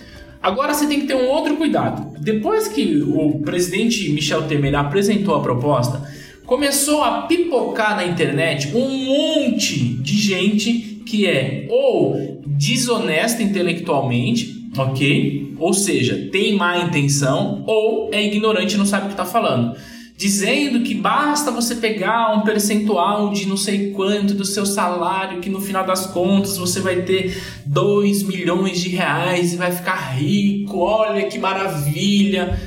Agora 0.42 0.74
você 0.74 0.88
tem 0.88 1.02
que 1.02 1.06
ter 1.06 1.14
um 1.14 1.28
outro 1.28 1.56
cuidado. 1.56 2.18
Depois 2.18 2.66
que 2.66 3.00
o 3.00 3.38
presidente 3.44 4.10
Michel 4.10 4.48
Temer 4.48 4.74
apresentou 4.74 5.36
a 5.36 5.40
proposta, 5.40 6.02
começou 6.44 7.04
a 7.04 7.22
pipocar 7.22 7.94
na 7.94 8.04
internet 8.04 8.74
um 8.74 8.88
monte 8.88 9.78
de 9.78 10.14
gente 10.14 10.95
que 11.06 11.26
é 11.26 11.66
ou 11.70 12.42
desonesta 12.46 13.42
intelectualmente, 13.42 14.70
ok? 14.76 15.54
Ou 15.58 15.72
seja, 15.72 16.28
tem 16.30 16.56
má 16.56 16.78
intenção, 16.78 17.62
ou 17.66 18.10
é 18.12 18.22
ignorante 18.22 18.74
e 18.74 18.78
não 18.78 18.84
sabe 18.84 19.04
o 19.04 19.08
que 19.08 19.14
está 19.14 19.24
falando. 19.24 19.76
Dizendo 20.16 20.80
que 20.80 20.94
basta 20.94 21.50
você 21.50 21.74
pegar 21.74 22.34
um 22.34 22.40
percentual 22.40 23.30
de 23.30 23.46
não 23.46 23.56
sei 23.56 23.90
quanto 23.90 24.32
do 24.32 24.46
seu 24.46 24.64
salário, 24.64 25.40
que 25.40 25.50
no 25.50 25.60
final 25.60 25.84
das 25.86 26.06
contas 26.06 26.56
você 26.56 26.80
vai 26.80 27.02
ter 27.02 27.38
2 27.66 28.22
milhões 28.22 28.80
de 28.80 28.88
reais 28.88 29.52
e 29.52 29.56
vai 29.56 29.70
ficar 29.70 30.14
rico, 30.14 30.78
olha 30.78 31.26
que 31.26 31.38
maravilha. 31.38 32.58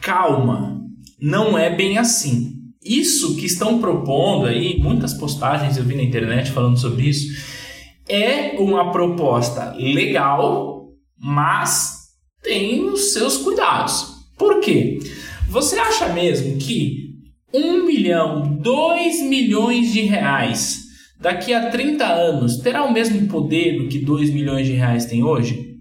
Calma, 0.00 0.80
não 1.20 1.56
é 1.56 1.70
bem 1.70 1.98
assim. 1.98 2.55
Isso 2.86 3.36
que 3.36 3.46
estão 3.46 3.80
propondo 3.80 4.46
aí, 4.46 4.78
muitas 4.78 5.12
postagens 5.14 5.76
eu 5.76 5.84
vi 5.84 5.96
na 5.96 6.02
internet 6.04 6.52
falando 6.52 6.78
sobre 6.78 7.08
isso, 7.08 7.34
é 8.08 8.54
uma 8.58 8.92
proposta 8.92 9.74
legal, 9.76 10.86
mas 11.18 11.96
tem 12.42 12.84
os 12.84 13.12
seus 13.12 13.38
cuidados. 13.38 14.14
Por 14.38 14.60
quê? 14.60 15.00
Você 15.48 15.76
acha 15.78 16.10
mesmo 16.10 16.58
que 16.58 17.06
um 17.52 17.84
milhão, 17.84 18.56
dois 18.60 19.20
milhões 19.20 19.92
de 19.92 20.02
reais 20.02 20.84
daqui 21.20 21.52
a 21.52 21.70
30 21.70 22.04
anos 22.04 22.58
terá 22.58 22.84
o 22.84 22.92
mesmo 22.92 23.26
poder 23.26 23.78
do 23.78 23.88
que 23.88 23.98
2 23.98 24.30
milhões 24.30 24.66
de 24.66 24.74
reais 24.74 25.06
tem 25.06 25.24
hoje? 25.24 25.74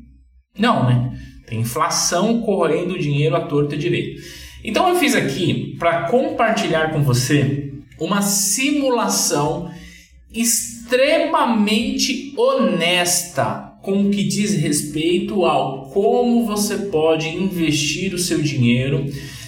Não, 0.57 0.88
né? 0.88 1.19
Tem 1.45 1.59
inflação 1.59 2.41
correndo 2.41 2.97
dinheiro 2.97 3.35
à 3.35 3.41
torta 3.41 3.77
direito. 3.77 4.21
Então 4.65 4.89
eu 4.89 4.95
fiz 4.95 5.13
aqui 5.13 5.75
para 5.77 6.10
compartilhar 6.10 6.91
com 6.91 7.03
você 7.03 7.72
uma 8.00 8.24
simulação 8.24 9.69
extremamente 10.34 12.34
honesta 12.36 13.74
com 13.84 14.01
o 14.01 14.10
que 14.10 14.24
diz 14.24 14.55
respeito 14.55 15.45
ao 15.45 15.91
como 15.91 16.48
você 16.48 16.77
pode 16.77 17.27
investir 17.27 18.15
o 18.15 18.17
seu 18.17 18.41
dinheiro 18.41 19.05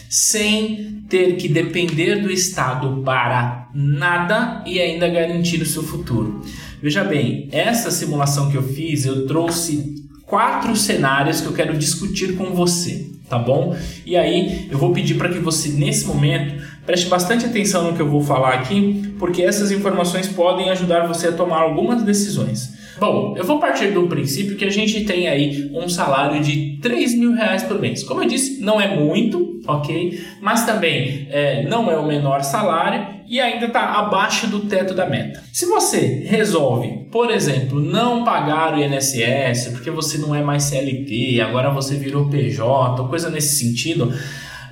sem 0.07 1.01
ter 1.09 1.35
que 1.35 1.47
depender 1.47 2.21
do 2.21 2.31
Estado 2.31 3.01
para 3.03 3.69
nada 3.73 4.63
e 4.67 4.79
ainda 4.79 5.09
garantir 5.09 5.59
o 5.63 5.65
seu 5.65 5.81
futuro. 5.81 6.43
Veja 6.79 7.03
bem, 7.03 7.49
essa 7.51 7.89
simulação 7.89 8.51
que 8.51 8.57
eu 8.57 8.61
fiz, 8.61 9.03
eu 9.03 9.25
trouxe 9.25 9.95
quatro 10.27 10.75
cenários 10.75 11.41
que 11.41 11.47
eu 11.47 11.53
quero 11.53 11.75
discutir 11.75 12.37
com 12.37 12.53
você 12.53 13.16
tá 13.29 13.37
bom? 13.37 13.75
E 14.05 14.15
aí 14.15 14.67
eu 14.71 14.77
vou 14.77 14.93
pedir 14.93 15.15
para 15.15 15.29
que 15.29 15.39
você 15.39 15.69
nesse 15.69 16.05
momento 16.05 16.63
preste 16.85 17.07
bastante 17.07 17.45
atenção 17.45 17.83
no 17.83 17.95
que 17.95 18.01
eu 18.01 18.09
vou 18.09 18.21
falar 18.21 18.53
aqui, 18.53 19.13
porque 19.19 19.41
essas 19.41 19.71
informações 19.71 20.27
podem 20.27 20.69
ajudar 20.69 21.07
você 21.07 21.27
a 21.27 21.31
tomar 21.33 21.59
algumas 21.59 22.03
decisões. 22.03 22.76
Bom, 22.99 23.35
eu 23.37 23.43
vou 23.43 23.59
partir 23.59 23.91
do 23.91 24.07
princípio 24.07 24.57
que 24.57 24.65
a 24.65 24.71
gente 24.71 25.05
tem 25.05 25.27
aí 25.27 25.69
um 25.73 25.87
salário 25.87 26.41
de 26.41 26.79
3 26.81 27.15
mil 27.15 27.33
reais 27.33 27.63
por 27.63 27.79
mês. 27.79 28.03
Como 28.03 28.23
eu 28.23 28.27
disse, 28.27 28.59
não 28.61 28.81
é 28.81 28.95
muito, 28.95 29.61
ok? 29.67 30.19
Mas 30.41 30.65
também 30.65 31.27
é, 31.29 31.63
não 31.67 31.91
é 31.91 31.97
o 31.97 32.07
menor 32.07 32.41
salário 32.43 33.17
e 33.27 33.39
ainda 33.39 33.67
está 33.67 33.99
abaixo 33.99 34.47
do 34.47 34.61
teto 34.61 34.95
da 34.95 35.07
meta. 35.07 35.43
Se 35.53 35.67
você 35.67 36.23
resolve, 36.25 37.07
por 37.11 37.29
exemplo, 37.29 37.79
não 37.79 38.23
pagar 38.23 38.75
o 38.75 38.81
INSS 38.81 39.67
porque 39.73 39.91
você 39.91 40.17
não 40.17 40.33
é 40.33 40.41
mais 40.41 40.63
CLT, 40.63 41.39
agora 41.41 41.69
você 41.69 41.95
virou 41.95 42.29
PJ, 42.29 43.07
coisa 43.09 43.29
nesse 43.29 43.59
sentido, 43.59 44.11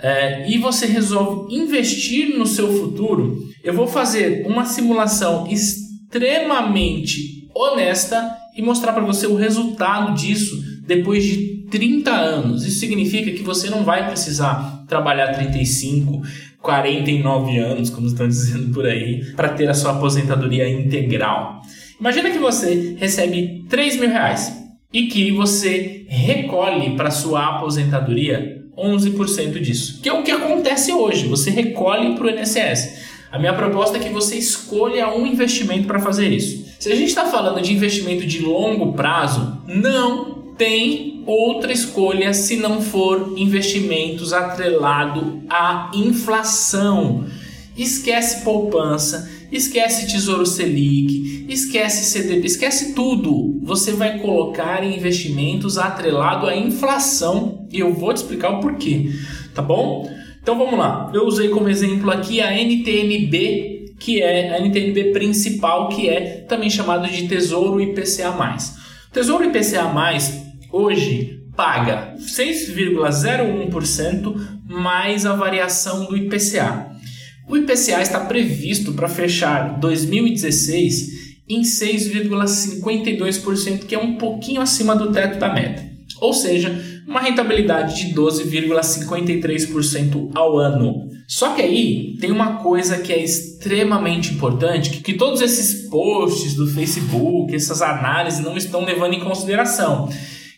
é, 0.02 0.50
e 0.50 0.58
você 0.58 0.88
resolve 0.88 1.54
investir 1.56 2.38
no 2.38 2.46
seu 2.46 2.72
futuro, 2.74 3.38
eu 3.64 3.74
vou 3.74 3.86
fazer 3.88 4.46
uma 4.48 4.66
simulação 4.66 5.48
extremamente 5.48 7.45
honesta 7.56 8.36
e 8.56 8.62
mostrar 8.62 8.92
para 8.92 9.04
você 9.04 9.26
o 9.26 9.36
resultado 9.36 10.14
disso 10.14 10.62
depois 10.86 11.24
de 11.24 11.66
30 11.72 12.12
anos. 12.12 12.66
Isso 12.66 12.80
significa 12.80 13.32
que 13.32 13.42
você 13.42 13.70
não 13.70 13.84
vai 13.84 14.08
precisar 14.08 14.84
trabalhar 14.88 15.34
35, 15.34 16.22
49 16.62 17.58
anos, 17.58 17.90
como 17.90 18.08
estão 18.08 18.28
dizendo 18.28 18.74
por 18.74 18.86
aí, 18.86 19.24
para 19.36 19.50
ter 19.50 19.70
a 19.70 19.74
sua 19.74 19.92
aposentadoria 19.92 20.68
integral. 20.70 21.62
Imagina 22.00 22.30
que 22.30 22.40
você 22.40 22.96
recebe 23.00 23.66
3 23.70 24.00
mil 24.00 24.10
reais 24.10 24.54
e 24.92 25.08
que 25.08 25.32
você 25.32 26.06
recolhe 26.08 26.96
para 26.96 27.10
sua 27.10 27.56
aposentadoria 27.58 28.64
11% 28.78 29.60
disso, 29.62 30.02
que 30.02 30.10
é 30.10 30.14
o 30.14 30.24
que 30.24 30.32
acontece 30.32 30.92
hoje. 30.92 31.28
Você 31.28 31.50
recolhe 31.50 32.16
para 32.16 32.26
o 32.26 32.30
INSS. 32.30 33.05
A 33.36 33.38
minha 33.38 33.52
proposta 33.52 33.98
é 33.98 34.00
que 34.00 34.08
você 34.08 34.38
escolha 34.38 35.14
um 35.14 35.28
investimento 35.28 35.86
para 35.86 36.00
fazer 36.00 36.30
isso. 36.30 36.68
Se 36.80 36.90
a 36.90 36.96
gente 36.96 37.10
está 37.10 37.26
falando 37.26 37.62
de 37.62 37.74
investimento 37.74 38.26
de 38.26 38.40
longo 38.40 38.94
prazo, 38.94 39.62
não 39.68 40.54
tem 40.58 41.22
outra 41.26 41.74
escolha 41.74 42.34
se 42.34 42.56
não 42.56 42.82
for 42.82 43.34
investimentos 43.36 44.32
atrelado 44.32 45.42
à 45.50 45.92
inflação. 45.94 47.26
Esquece 47.78 48.42
poupança, 48.46 49.30
esquece 49.52 50.10
Tesouro 50.10 50.46
Selic, 50.46 51.46
esquece 51.50 52.06
CDB, 52.06 52.48
esquece 52.48 52.94
tudo. 52.94 53.60
Você 53.64 53.92
vai 53.92 54.20
colocar 54.20 54.82
em 54.82 54.96
investimentos 54.96 55.78
atrelado 55.78 56.48
à 56.48 56.56
inflação 56.56 57.68
e 57.70 57.82
eu 57.82 57.94
vou 57.94 58.14
te 58.14 58.18
explicar 58.18 58.52
o 58.52 58.62
porquê, 58.62 59.12
tá 59.54 59.62
bom? 59.62 60.10
Então 60.46 60.60
vamos 60.60 60.78
lá. 60.78 61.10
Eu 61.12 61.26
usei 61.26 61.50
como 61.50 61.68
exemplo 61.68 62.12
aqui 62.12 62.40
a 62.40 62.54
NTNB, 62.54 63.96
que 64.00 64.22
é 64.22 64.56
a 64.56 64.60
NTNB 64.60 65.06
principal, 65.06 65.90
que 65.90 66.08
é 66.08 66.46
também 66.48 66.70
chamado 66.70 67.10
de 67.10 67.28
Tesouro 67.28 67.82
IPCA+. 67.82 68.56
Tesouro 69.12 69.44
IPCA+, 69.44 69.92
hoje 70.72 71.42
paga 71.56 72.14
6,01% 72.20 74.36
mais 74.70 75.26
a 75.26 75.34
variação 75.34 76.06
do 76.06 76.16
IPCA. 76.16 76.92
O 77.50 77.58
IPCA 77.58 78.04
está 78.04 78.20
previsto 78.20 78.94
para 78.94 79.08
fechar 79.08 79.80
2016 79.80 81.40
em 81.50 81.64
6,52%, 81.64 83.86
que 83.88 83.96
é 83.96 84.00
um 84.00 84.18
pouquinho 84.18 84.62
acima 84.62 84.96
do 84.96 85.12
teto 85.12 85.40
da 85.40 85.52
meta. 85.52 85.84
Ou 86.22 86.34
seja, 86.34 86.95
uma 87.08 87.22
rentabilidade 87.22 88.08
de 88.08 88.16
12,53% 88.16 90.32
ao 90.34 90.58
ano. 90.58 91.08
Só 91.28 91.54
que 91.54 91.62
aí 91.62 92.18
tem 92.20 92.32
uma 92.32 92.58
coisa 92.58 92.98
que 93.00 93.12
é 93.12 93.24
extremamente 93.24 94.34
importante, 94.34 95.02
que, 95.02 95.14
todos 95.14 95.42
esses 95.42 95.90
posts 95.90 96.56
do 96.56 96.68
Facebook, 96.68 97.56
essas 97.56 97.82
análises 97.82 98.40
não 98.42 98.56
estão 98.56 98.86
levando 98.86 99.14
em 99.14 99.20
consideração, 99.20 100.08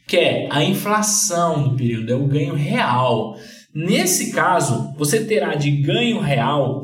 que 0.06 0.18
é 0.18 0.48
a 0.52 0.64
inflação 0.64 1.70
do 1.70 1.76
período, 1.76 2.12
é 2.12 2.16
o 2.16 2.28
ganho 2.28 2.54
real. 2.54 3.36
Nesse 3.74 4.32
caso, 4.32 4.94
você 4.98 5.24
terá 5.24 5.56
de 5.56 5.72
ganho 5.72 6.20
real 6.20 6.84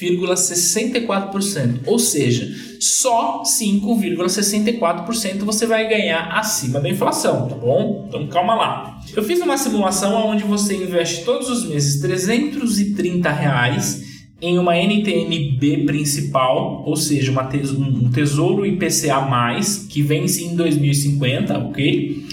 5,64%, 0.00 1.80
ou 1.86 1.98
seja, 1.98 2.48
só 2.80 3.42
5,64% 3.42 5.38
você 5.40 5.66
vai 5.66 5.88
ganhar 5.88 6.28
acima 6.38 6.78
da 6.80 6.88
inflação, 6.88 7.48
tá 7.48 7.56
bom? 7.56 8.06
Então 8.08 8.26
calma 8.28 8.54
lá. 8.54 9.00
Eu 9.14 9.22
fiz 9.22 9.40
uma 9.40 9.58
simulação 9.58 10.14
onde 10.28 10.44
você 10.44 10.76
investe 10.76 11.24
todos 11.24 11.48
os 11.50 11.64
meses 11.66 12.00
330 12.00 13.30
reais 13.30 14.06
em 14.40 14.56
uma 14.56 14.76
NTNB 14.76 15.84
principal, 15.84 16.84
ou 16.86 16.94
seja, 16.96 17.32
uma 17.32 17.48
um 17.76 18.08
tesouro 18.10 18.64
IPCA+, 18.64 19.28
que 19.88 20.00
vence 20.00 20.44
em 20.44 20.54
2050, 20.54 21.58
ok? 21.58 22.24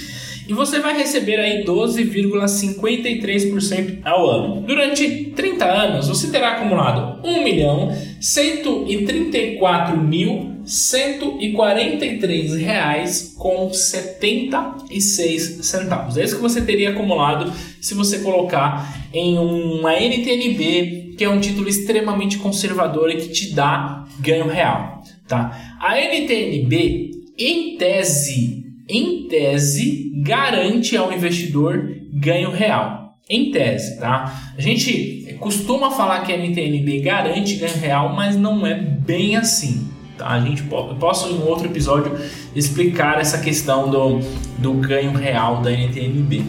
E 0.48 0.54
você 0.54 0.80
vai 0.80 0.98
receber 0.98 1.40
aí 1.40 1.66
12,53% 1.66 4.00
ao 4.04 4.30
ano. 4.30 4.62
Durante 4.62 5.34
30 5.36 5.66
anos, 5.66 6.08
você 6.08 6.32
terá 6.32 6.54
acumulado 6.54 7.28
1 7.28 7.44
milhão 7.44 7.92
134 8.20 9.98
mil 9.98 10.56
143 10.66 12.56
reais 12.56 13.36
com 13.38 13.72
76 13.72 15.66
centavos. 15.66 16.18
É 16.18 16.24
isso 16.24 16.38
que 16.38 16.42
você 16.42 16.62
teria 16.62 16.90
acumulado 16.90 17.54
se 17.80 17.94
você 17.94 18.18
colocar 18.20 19.08
em 19.14 19.38
uma 19.38 19.94
NTNB, 19.94 21.14
que 21.18 21.24
é 21.24 21.30
um 21.30 21.40
título 21.40 21.70
extremamente 21.70 22.40
conservador 22.40 23.12
e 23.12 23.18
que 23.18 23.30
te 23.30 23.54
dá 23.54 24.08
ganho 24.20 24.48
real, 24.48 25.04
tá? 25.28 25.78
A 25.80 26.00
NTNB, 26.00 27.12
em 27.38 27.78
tese, 27.78 28.65
em 28.88 29.28
tese, 29.28 30.12
garante 30.24 30.96
ao 30.96 31.12
investidor 31.12 31.92
ganho 32.14 32.52
real. 32.52 33.16
Em 33.28 33.52
tese, 33.52 34.00
tá? 34.00 34.54
A 34.56 34.62
gente 34.62 35.36
costuma 35.40 35.90
falar 35.92 36.22
que 36.22 36.32
a 36.32 36.38
NTNB 36.38 37.02
garante 37.02 37.56
ganho 37.56 37.78
real, 37.78 38.14
mas 38.14 38.36
não 38.36 38.66
é 38.66 38.76
bem 38.76 39.36
assim. 39.36 39.88
Tá? 40.18 40.30
A 40.30 40.40
gente 40.40 40.64
posso 40.64 41.30
em 41.30 41.44
outro 41.44 41.68
episódio 41.68 42.18
explicar 42.56 43.20
essa 43.20 43.38
questão 43.40 43.90
do, 43.90 44.20
do 44.60 44.72
ganho 44.74 45.12
real 45.12 45.62
da 45.62 45.72
NTNB. 45.72 46.44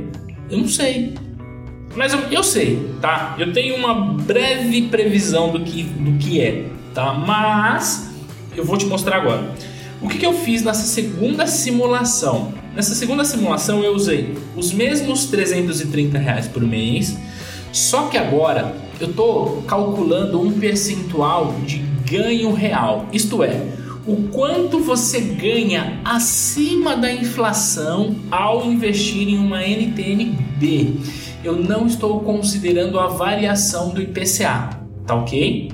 Eu 0.50 0.60
não 0.60 0.68
sei. 0.68 1.14
Mas 1.96 2.14
eu, 2.14 2.20
eu 2.30 2.44
sei, 2.44 2.80
tá? 3.02 3.36
Eu 3.40 3.52
tenho 3.52 3.76
uma 3.76 3.94
breve 3.96 4.84
previsão 4.84 5.52
do 5.52 5.62
que, 5.62 5.84
do 5.84 6.18
que 6.20 6.40
é 6.40 6.71
tá? 6.94 7.14
Mas 7.14 8.10
eu 8.56 8.66
vou 8.66 8.78
te 8.78 8.86
mostrar 8.86 9.18
agora. 9.18 9.54
O 10.02 10.08
que, 10.08 10.18
que 10.18 10.26
eu 10.26 10.34
fiz 10.34 10.64
nessa 10.64 10.86
segunda 10.86 11.46
simulação? 11.46 12.54
Nessa 12.76 12.96
segunda 12.96 13.24
simulação 13.24 13.84
eu 13.84 13.94
usei 13.94 14.36
os 14.56 14.74
mesmos 14.74 15.26
330 15.26 16.18
reais 16.18 16.48
por 16.48 16.64
mês, 16.64 17.16
só 17.72 18.08
que 18.08 18.18
agora 18.18 18.76
eu 19.00 19.10
estou 19.10 19.62
calculando 19.64 20.42
um 20.42 20.52
percentual 20.60 21.54
de 21.66 21.78
ganho 22.10 22.52
real, 22.52 23.06
isto 23.14 23.44
é, 23.44 23.62
o 24.06 24.28
quanto 24.30 24.80
você 24.80 25.22
ganha 25.22 26.00
acima 26.04 26.98
da 26.98 27.14
inflação 27.14 28.16
ao 28.32 28.66
investir 28.66 29.30
em 29.30 29.38
uma 29.38 29.64
NTNB. 29.64 30.96
Eu 31.44 31.56
não 31.56 31.86
estou 31.86 32.20
considerando 32.22 33.00
a 33.00 33.08
variação 33.08 33.90
do 33.90 34.02
IPCA, 34.02 34.70
tá 35.06 35.16
ok? 35.16 35.72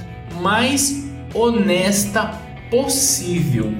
mais 0.40 1.04
honesta 1.34 2.38
possível, 2.70 3.72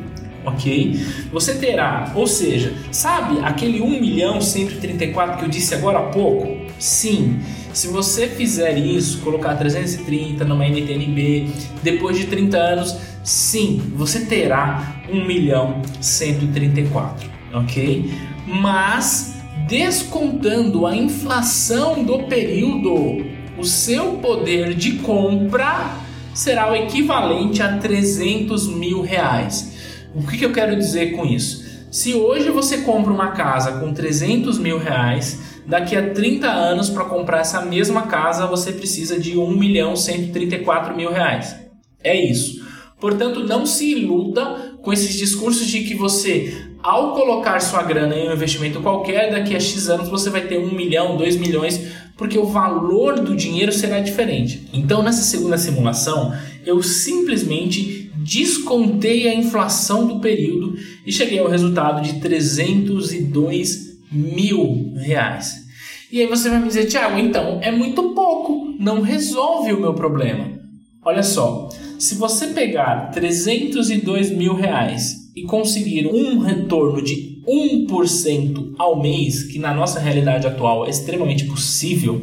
ok? 0.44 1.00
Você 1.32 1.54
terá, 1.54 2.12
ou 2.14 2.26
seja, 2.26 2.74
sabe 2.90 3.38
aquele 3.42 3.80
1 3.80 4.00
milhão 4.00 4.40
134 4.40 5.38
que 5.38 5.44
eu 5.44 5.48
disse 5.48 5.74
agora 5.74 5.98
há 5.98 6.02
pouco? 6.04 6.56
Sim, 6.78 7.40
se 7.72 7.88
você 7.88 8.28
fizer 8.28 8.78
isso, 8.78 9.20
colocar 9.20 9.54
330 9.56 10.44
numa 10.44 10.66
NTNB, 10.66 11.50
depois 11.82 12.16
de 12.16 12.26
30 12.26 12.56
anos, 12.56 12.96
sim, 13.22 13.82
você 13.94 14.20
terá 14.26 15.02
1 15.10 15.24
milhão 15.24 15.82
134, 16.00 17.28
ok? 17.52 18.12
Mas 18.46 19.34
descontando 19.66 20.86
a 20.86 20.96
inflação 20.96 22.02
do 22.02 22.20
período 22.24 23.38
o 23.58 23.64
seu 23.64 24.18
poder 24.18 24.74
de 24.74 24.92
compra 24.98 25.96
será 26.32 26.70
o 26.70 26.76
equivalente 26.76 27.60
a 27.60 27.76
300 27.78 28.68
mil 28.68 29.02
reais. 29.02 29.76
O 30.14 30.26
que, 30.26 30.38
que 30.38 30.44
eu 30.44 30.52
quero 30.52 30.76
dizer 30.76 31.12
com 31.12 31.26
isso? 31.26 31.66
Se 31.90 32.14
hoje 32.14 32.50
você 32.50 32.78
compra 32.78 33.12
uma 33.12 33.32
casa 33.32 33.80
com 33.80 33.92
300 33.92 34.58
mil 34.58 34.78
reais, 34.78 35.60
daqui 35.66 35.96
a 35.96 36.10
30 36.10 36.46
anos 36.46 36.88
para 36.88 37.04
comprar 37.04 37.40
essa 37.40 37.62
mesma 37.62 38.02
casa 38.02 38.46
você 38.46 38.72
precisa 38.72 39.18
de 39.18 39.36
1 39.36 39.50
milhão 39.50 39.96
134 39.96 40.94
mil 40.96 41.10
reais. 41.10 41.56
É 42.02 42.14
isso. 42.14 42.64
Portanto, 43.00 43.44
não 43.44 43.64
se 43.66 43.90
iluda 43.92 44.76
com 44.82 44.92
esses 44.92 45.14
discursos 45.14 45.66
de 45.66 45.82
que 45.84 45.94
você, 45.94 46.67
ao 46.82 47.14
colocar 47.14 47.60
sua 47.60 47.82
grana 47.82 48.14
em 48.14 48.28
um 48.28 48.32
investimento 48.32 48.80
qualquer, 48.80 49.30
daqui 49.30 49.54
a 49.54 49.60
X 49.60 49.88
anos 49.88 50.08
você 50.08 50.30
vai 50.30 50.42
ter 50.42 50.58
1 50.58 50.74
milhão, 50.74 51.16
2 51.16 51.36
milhões, 51.36 51.80
porque 52.16 52.38
o 52.38 52.46
valor 52.46 53.20
do 53.20 53.36
dinheiro 53.36 53.72
será 53.72 54.00
diferente. 54.00 54.68
Então, 54.72 55.02
nessa 55.02 55.22
segunda 55.22 55.58
simulação, 55.58 56.32
eu 56.64 56.82
simplesmente 56.82 58.10
descontei 58.16 59.28
a 59.28 59.34
inflação 59.34 60.06
do 60.06 60.20
período 60.20 60.76
e 61.06 61.12
cheguei 61.12 61.38
ao 61.38 61.48
resultado 61.48 62.02
de 62.02 62.20
302 62.20 63.98
mil 64.10 64.94
reais. 64.96 65.66
E 66.10 66.20
aí 66.20 66.26
você 66.26 66.48
vai 66.48 66.58
me 66.58 66.68
dizer, 66.68 66.86
Tiago, 66.86 67.18
então 67.18 67.58
é 67.62 67.70
muito 67.70 68.14
pouco, 68.14 68.74
não 68.78 69.02
resolve 69.02 69.72
o 69.72 69.80
meu 69.80 69.94
problema. 69.94 70.58
Olha 71.04 71.22
só, 71.22 71.68
se 71.98 72.14
você 72.14 72.48
pegar 72.48 73.10
302 73.10 74.30
mil 74.30 74.54
reais 74.54 75.17
e 75.38 75.42
conseguir 75.44 76.07
um 76.07 76.38
retorno 76.40 77.01
de 77.01 77.38
1% 77.46 78.74
ao 78.77 79.01
mês, 79.01 79.44
que 79.44 79.59
na 79.59 79.72
nossa 79.72 80.01
realidade 80.01 80.46
atual 80.46 80.87
é 80.87 80.90
extremamente 80.90 81.44
possível, 81.44 82.20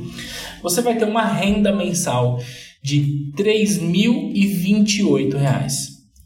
você 0.62 0.82
vai 0.82 0.98
ter 0.98 1.06
uma 1.06 1.24
renda 1.26 1.74
mensal 1.74 2.40
de 2.84 3.32
R$ 3.38 3.44
3.028, 3.44 5.36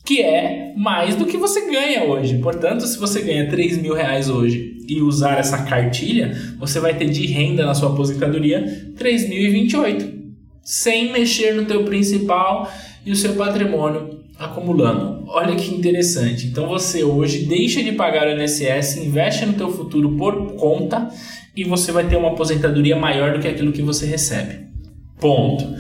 que 0.04 0.21
é 0.21 0.73
mais 0.75 1.15
do 1.15 1.25
que 1.25 1.38
você 1.38 1.69
ganha 1.69 2.04
hoje. 2.06 2.39
Portanto, 2.39 2.86
se 2.88 2.97
você 2.97 3.21
ganha 3.21 3.49
R$ 3.49 3.78
mil 3.78 3.93
reais 3.93 4.28
hoje 4.30 4.78
e 4.88 5.02
usar 5.02 5.38
essa 5.38 5.63
cartilha, 5.63 6.36
você 6.58 6.80
vai 6.80 6.97
ter 6.97 7.10
de 7.10 7.28
renda 7.28 7.65
na 7.65 7.75
sua 7.75 7.93
aposentadoria 7.93 8.60
R$ 8.60 8.95
3.028, 8.97 10.12
sem 10.63 11.12
mexer 11.12 11.54
no 11.54 11.65
teu 11.65 11.84
principal 11.86 12.69
e 13.06 13.12
o 13.12 13.15
seu 13.15 13.36
patrimônio 13.36 14.18
acumulando. 14.39 15.25
Olha 15.28 15.56
que 15.56 15.75
interessante. 15.75 16.47
Então 16.47 16.67
você 16.67 17.04
hoje 17.04 17.39
deixa 17.39 17.84
de 17.84 17.91
pagar 17.91 18.28
o 18.28 18.41
INSS, 18.41 18.97
investe 18.97 19.45
no 19.45 19.54
teu 19.54 19.69
futuro 19.69 20.15
por 20.15 20.54
conta 20.54 21.10
e 21.56 21.65
você 21.65 21.91
vai 21.91 22.08
ter 22.08 22.15
uma 22.15 22.30
aposentadoria 22.30 22.95
maior 22.95 23.34
do 23.34 23.39
que 23.39 23.47
aquilo 23.47 23.73
que 23.73 23.82
você 23.82 24.06
recebe. 24.06 24.67
Ponto. 25.19 25.75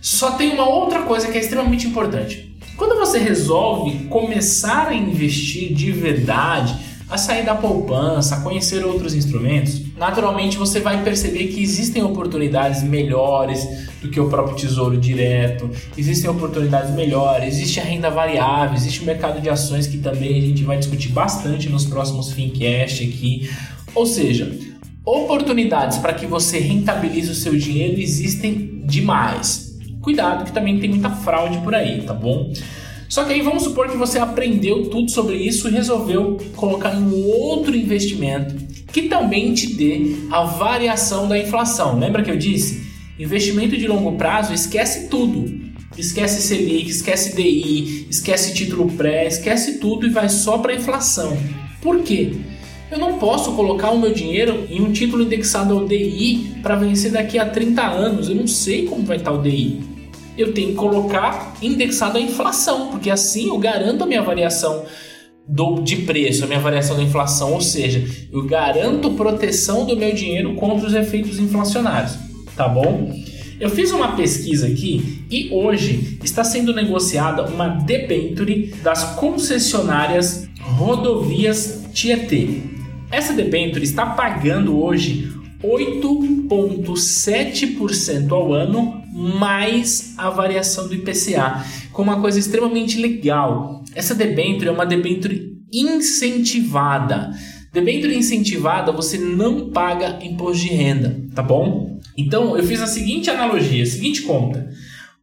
Só 0.00 0.32
tem 0.32 0.52
uma 0.52 0.68
outra 0.68 1.02
coisa 1.02 1.28
que 1.28 1.36
é 1.36 1.40
extremamente 1.40 1.86
importante. 1.86 2.56
Quando 2.76 2.98
você 2.98 3.18
resolve 3.18 4.06
começar 4.06 4.88
a 4.88 4.94
investir 4.94 5.74
de 5.74 5.92
verdade, 5.92 6.76
a 7.10 7.16
sair 7.16 7.44
da 7.44 7.54
poupança, 7.54 8.36
a 8.36 8.40
conhecer 8.40 8.84
outros 8.84 9.14
instrumentos, 9.14 9.80
naturalmente 9.96 10.58
você 10.58 10.80
vai 10.80 11.02
perceber 11.02 11.48
que 11.48 11.62
existem 11.62 12.02
oportunidades 12.02 12.82
melhores 12.82 13.66
do 14.02 14.10
que 14.10 14.20
o 14.20 14.28
próprio 14.28 14.56
tesouro 14.56 14.96
direto, 14.96 15.70
existem 15.96 16.30
oportunidades 16.30 16.94
melhores, 16.94 17.54
existe 17.54 17.80
a 17.80 17.82
renda 17.82 18.10
variável, 18.10 18.76
existe 18.76 19.00
o 19.00 19.04
mercado 19.04 19.40
de 19.40 19.48
ações 19.48 19.86
que 19.86 19.98
também 19.98 20.38
a 20.38 20.40
gente 20.40 20.62
vai 20.64 20.76
discutir 20.76 21.08
bastante 21.08 21.68
nos 21.68 21.86
próximos 21.86 22.30
Fincast 22.32 23.02
aqui. 23.02 23.50
Ou 23.94 24.04
seja, 24.04 24.54
oportunidades 25.04 25.98
para 25.98 26.12
que 26.12 26.26
você 26.26 26.58
rentabilize 26.58 27.30
o 27.30 27.34
seu 27.34 27.56
dinheiro 27.56 27.98
existem 27.98 28.82
demais. 28.84 29.76
Cuidado 30.02 30.44
que 30.44 30.52
também 30.52 30.78
tem 30.78 30.90
muita 30.90 31.10
fraude 31.10 31.58
por 31.58 31.74
aí, 31.74 32.02
tá 32.02 32.12
bom? 32.12 32.52
Só 33.08 33.24
que 33.24 33.32
aí 33.32 33.40
vamos 33.40 33.62
supor 33.62 33.88
que 33.88 33.96
você 33.96 34.18
aprendeu 34.18 34.90
tudo 34.90 35.10
sobre 35.10 35.36
isso 35.36 35.68
e 35.68 35.72
resolveu 35.72 36.36
colocar 36.54 36.94
em 36.94 37.10
outro 37.32 37.74
investimento 37.74 38.54
que 38.92 39.02
também 39.02 39.54
te 39.54 39.74
dê 39.74 40.14
a 40.30 40.42
variação 40.42 41.26
da 41.26 41.38
inflação. 41.38 41.98
Lembra 41.98 42.22
que 42.22 42.30
eu 42.30 42.36
disse? 42.36 42.86
Investimento 43.18 43.76
de 43.76 43.88
longo 43.88 44.12
prazo 44.16 44.52
esquece 44.52 45.08
tudo. 45.08 45.68
Esquece 45.96 46.42
Selic, 46.42 46.90
esquece 46.90 47.34
DI, 47.34 48.06
esquece 48.10 48.54
título 48.54 48.90
pré, 48.92 49.26
esquece 49.26 49.78
tudo 49.78 50.06
e 50.06 50.10
vai 50.10 50.28
só 50.28 50.58
para 50.58 50.72
a 50.72 50.76
inflação. 50.76 51.36
Por 51.80 52.02
quê? 52.02 52.32
Eu 52.90 52.98
não 52.98 53.18
posso 53.18 53.52
colocar 53.52 53.90
o 53.90 53.98
meu 53.98 54.12
dinheiro 54.12 54.66
em 54.70 54.80
um 54.80 54.92
título 54.92 55.22
indexado 55.22 55.74
ao 55.74 55.86
DI 55.86 56.56
para 56.62 56.76
vencer 56.76 57.10
daqui 57.10 57.38
a 57.38 57.48
30 57.48 57.82
anos. 57.82 58.28
Eu 58.28 58.36
não 58.36 58.46
sei 58.46 58.86
como 58.86 59.04
vai 59.04 59.16
estar 59.16 59.32
o 59.32 59.42
DI 59.42 59.97
eu 60.38 60.52
tenho 60.52 60.68
que 60.68 60.74
colocar 60.74 61.54
indexado 61.60 62.16
à 62.16 62.20
inflação, 62.20 62.88
porque 62.88 63.10
assim 63.10 63.48
eu 63.48 63.58
garanto 63.58 64.04
a 64.04 64.06
minha 64.06 64.22
variação 64.22 64.84
do, 65.46 65.80
de 65.80 65.96
preço, 65.96 66.44
a 66.44 66.46
minha 66.46 66.60
variação 66.60 66.96
da 66.96 67.02
inflação, 67.02 67.54
ou 67.54 67.60
seja, 67.60 68.04
eu 68.30 68.44
garanto 68.44 69.10
proteção 69.14 69.84
do 69.84 69.96
meu 69.96 70.14
dinheiro 70.14 70.54
contra 70.54 70.86
os 70.86 70.94
efeitos 70.94 71.38
inflacionários, 71.38 72.16
tá 72.54 72.68
bom? 72.68 73.12
Eu 73.58 73.68
fiz 73.68 73.90
uma 73.90 74.14
pesquisa 74.14 74.68
aqui 74.68 75.24
e 75.28 75.48
hoje 75.52 76.18
está 76.22 76.44
sendo 76.44 76.72
negociada 76.72 77.44
uma 77.46 77.66
debenture 77.66 78.72
das 78.82 79.16
concessionárias 79.16 80.48
rodovias 80.60 81.86
Tietê. 81.92 82.62
Essa 83.10 83.32
debenture 83.32 83.82
está 83.82 84.06
pagando 84.06 84.80
hoje 84.80 85.32
8,7% 85.62 88.32
ao 88.32 88.52
ano 88.52 89.00
mais 89.12 90.14
a 90.16 90.30
variação 90.30 90.86
do 90.86 90.94
IPCA, 90.94 91.64
com 91.92 92.02
uma 92.02 92.20
coisa 92.20 92.38
extremamente 92.38 92.96
legal. 92.98 93.82
Essa 93.94 94.14
debênture 94.14 94.68
é 94.68 94.72
uma 94.72 94.86
debênture 94.86 95.58
incentivada. 95.72 97.32
Debênture 97.72 98.16
incentivada 98.16 98.92
você 98.92 99.18
não 99.18 99.70
paga 99.70 100.20
imposto 100.22 100.62
de 100.62 100.68
renda, 100.68 101.20
tá 101.34 101.42
bom? 101.42 101.98
Então 102.16 102.56
eu 102.56 102.62
fiz 102.64 102.80
a 102.80 102.86
seguinte 102.86 103.28
analogia, 103.28 103.82
a 103.82 103.86
seguinte 103.86 104.22
conta: 104.22 104.70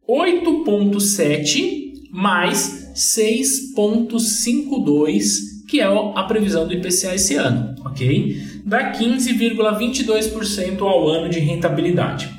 8,7 0.08 1.86
mais 2.12 2.92
6,52 2.94 5.55
que 5.68 5.80
é 5.80 5.84
a 5.84 6.22
previsão 6.24 6.66
do 6.66 6.72
IPCA 6.72 7.14
esse 7.14 7.34
ano, 7.34 7.74
ok? 7.84 8.36
Dá 8.64 8.92
15,22% 8.92 10.80
ao 10.82 11.08
ano 11.08 11.28
de 11.28 11.40
rentabilidade, 11.40 12.30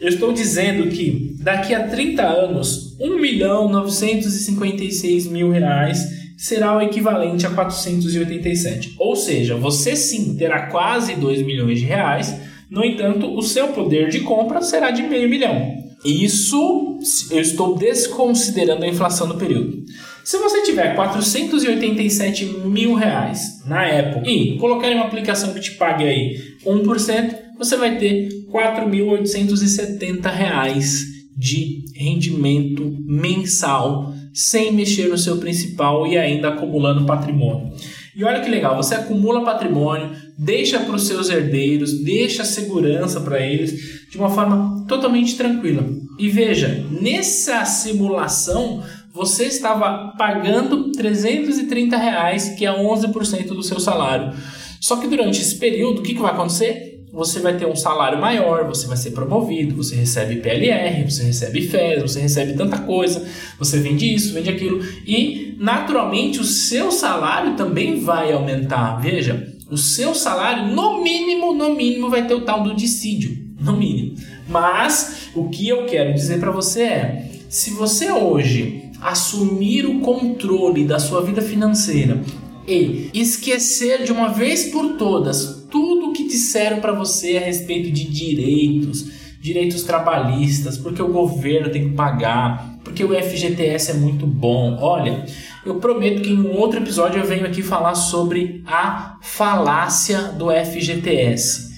Eu 0.01 0.09
estou 0.09 0.33
dizendo 0.33 0.89
que 0.89 1.37
daqui 1.41 1.75
a 1.75 1.87
30 1.89 2.23
anos, 2.23 2.86
1 3.01 3.21
milhão 3.21 3.69
956 3.69 5.27
mil 5.27 5.51
reais 5.51 5.99
será 6.37 6.77
o 6.77 6.81
equivalente 6.81 7.47
a 7.47 7.51
487. 7.51 8.95
Ou 8.99 9.17
seja, 9.17 9.57
você 9.57 9.97
sim 9.97 10.37
terá 10.37 10.67
quase 10.67 11.15
2 11.15 11.43
milhões 11.43 11.79
de 11.79 11.85
reais, 11.85 12.35
no 12.71 12.85
entanto, 12.85 13.33
o 13.35 13.43
seu 13.43 13.69
poder 13.69 14.09
de 14.09 14.21
compra 14.21 14.61
será 14.61 14.91
de 14.91 15.03
meio 15.03 15.29
milhão. 15.29 15.87
Isso 16.05 16.99
eu 17.31 17.41
estou 17.41 17.77
desconsiderando 17.77 18.85
a 18.85 18.89
inflação 18.89 19.29
do 19.29 19.37
período. 19.37 19.85
Se 20.25 20.39
você 20.39 20.63
tiver 20.63 20.95
487 20.95 22.45
mil 22.45 22.95
reais 22.95 23.63
na 23.65 23.87
Apple 23.87 24.29
e 24.29 24.59
colocar 24.59 24.91
em 24.91 24.97
uma 24.97 25.07
aplicação 25.07 25.55
que 25.55 25.61
te 25.61 25.73
pague 25.73 26.05
aí 26.05 26.37
1%, 26.65 27.37
você 27.57 27.77
vai 27.77 27.97
ter 27.97 28.29
4.870 28.51 30.31
reais 30.31 31.16
de 31.37 31.85
rendimento 31.95 32.97
mensal 33.05 34.15
sem 34.33 34.73
mexer 34.73 35.09
no 35.09 35.19
seu 35.19 35.39
principal 35.39 36.07
e 36.07 36.17
ainda 36.17 36.49
acumulando 36.49 37.07
patrimônio. 37.07 37.73
E 38.15 38.25
olha 38.25 38.41
que 38.41 38.49
legal, 38.49 38.77
você 38.77 38.95
acumula 38.95 39.45
patrimônio, 39.45 40.11
deixa 40.39 40.81
para 40.81 40.97
os 40.97 41.07
seus 41.07 41.29
herdeiros, 41.29 42.03
deixa 42.03 42.45
segurança 42.45 43.21
para 43.21 43.41
eles 43.41 44.09
de 44.11 44.17
uma 44.17 44.31
forma 44.31 44.87
totalmente 44.89 45.37
tranquila. 45.37 45.87
E 46.19 46.31
veja, 46.31 46.87
nessa 46.91 47.65
simulação 47.67 48.83
você 49.13 49.45
estava 49.45 50.15
pagando 50.17 50.93
330 50.93 51.97
reais, 51.97 52.51
que 52.51 52.65
é 52.65 52.71
11% 52.71 53.49
do 53.49 53.63
seu 53.63 53.81
salário. 53.81 54.35
Só 54.81 54.97
que 54.97 55.09
durante 55.09 55.41
esse 55.41 55.59
período, 55.59 56.01
o 56.01 56.03
que, 56.03 56.15
que 56.15 56.21
vai 56.21 56.33
acontecer? 56.33 56.96
Você 57.17 57.41
vai 57.41 57.57
ter 57.57 57.65
um 57.67 57.75
salário 57.75 58.21
maior, 58.21 58.69
você 58.69 58.87
vai 58.87 58.97
ser 58.99 59.13
promovido, 59.13 59.75
você 59.75 59.97
recebe 59.97 60.37
PLR, 60.37 61.11
você 61.11 61.23
recebe 61.25 61.63
FES, 61.63 62.03
você 62.03 62.21
recebe 62.21 62.53
tanta 62.53 62.77
coisa, 62.81 63.27
você 63.59 63.79
vende 63.79 64.15
isso, 64.15 64.35
vende 64.35 64.51
aquilo 64.51 64.85
e 65.07 65.57
naturalmente 65.59 66.39
o 66.39 66.45
seu 66.45 66.93
salário 66.93 67.57
também 67.57 68.01
vai 68.01 68.33
aumentar. 68.33 69.01
Veja, 69.01 69.51
o 69.71 69.79
seu 69.79 70.15
salário 70.15 70.75
no 70.75 71.03
mínimo, 71.03 71.55
no 71.55 71.75
mínimo 71.75 72.11
vai 72.11 72.27
ter 72.27 72.35
o 72.35 72.43
tal 72.43 72.63
do 72.63 72.75
dissídio, 72.75 73.35
no 73.59 73.73
mínimo. 73.73 74.15
Mas 74.47 75.31
o 75.35 75.49
que 75.49 75.67
eu 75.67 75.87
quero 75.87 76.13
dizer 76.13 76.39
para 76.39 76.51
você 76.51 76.83
é, 76.83 77.31
se 77.49 77.71
você 77.71 78.13
hoje 78.13 78.91
assumir 79.01 79.87
o 79.87 80.01
controle 80.01 80.85
da 80.85 80.99
sua 80.99 81.23
vida 81.23 81.41
financeira 81.41 82.21
e 82.69 83.11
esquecer 83.15 84.05
de 84.05 84.13
uma 84.13 84.29
vez 84.29 84.65
por 84.65 84.99
todas 84.99 85.56
tudo 85.71 86.11
o 86.11 86.13
que 86.13 86.27
disseram 86.27 86.81
para 86.81 86.93
você 86.93 87.37
a 87.37 87.41
respeito 87.41 87.91
de 87.91 88.05
direitos, 88.05 89.11
direitos 89.41 89.83
trabalhistas, 89.85 90.77
porque 90.77 91.01
o 91.01 91.13
governo 91.13 91.71
tem 91.71 91.91
que 91.91 91.95
pagar, 91.95 92.79
porque 92.83 93.05
o 93.05 93.15
FGTS 93.15 93.93
é 93.93 93.95
muito 93.95 94.27
bom. 94.27 94.77
Olha, 94.81 95.25
eu 95.65 95.77
prometo 95.77 96.23
que 96.23 96.31
em 96.31 96.41
um 96.41 96.57
outro 96.57 96.81
episódio 96.81 97.21
eu 97.21 97.27
venho 97.27 97.47
aqui 97.47 97.63
falar 97.63 97.95
sobre 97.95 98.63
a 98.67 99.19
falácia 99.23 100.33
do 100.33 100.47
FGTS. 100.51 101.75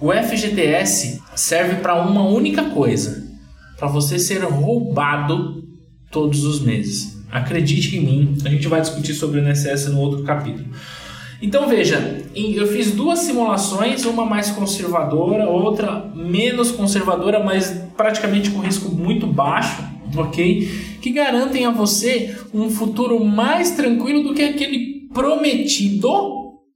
O 0.00 0.12
FGTS 0.12 1.20
serve 1.34 1.76
para 1.76 2.00
uma 2.02 2.24
única 2.24 2.70
coisa: 2.70 3.26
para 3.76 3.88
você 3.88 4.18
ser 4.18 4.42
roubado 4.44 5.64
todos 6.10 6.44
os 6.44 6.60
meses. 6.60 7.18
Acredite 7.30 7.96
em 7.96 8.00
mim, 8.00 8.38
a 8.44 8.48
gente 8.48 8.68
vai 8.68 8.80
discutir 8.80 9.12
sobre 9.12 9.40
o 9.40 9.48
INSS 9.48 9.88
no 9.88 10.00
outro 10.00 10.24
capítulo. 10.24 10.68
Então 11.40 11.68
veja, 11.68 12.24
eu 12.34 12.66
fiz 12.66 12.92
duas 12.92 13.20
simulações, 13.20 14.04
uma 14.04 14.26
mais 14.26 14.50
conservadora, 14.50 15.48
outra 15.48 16.10
menos 16.14 16.72
conservadora, 16.72 17.42
mas 17.42 17.70
praticamente 17.96 18.50
com 18.50 18.58
risco 18.58 18.90
muito 18.90 19.26
baixo, 19.26 19.82
ok? 20.16 20.68
Que 21.00 21.10
garantem 21.10 21.64
a 21.64 21.70
você 21.70 22.36
um 22.52 22.68
futuro 22.68 23.24
mais 23.24 23.70
tranquilo 23.72 24.24
do 24.24 24.34
que 24.34 24.42
aquele 24.42 25.06
prometido 25.14 26.10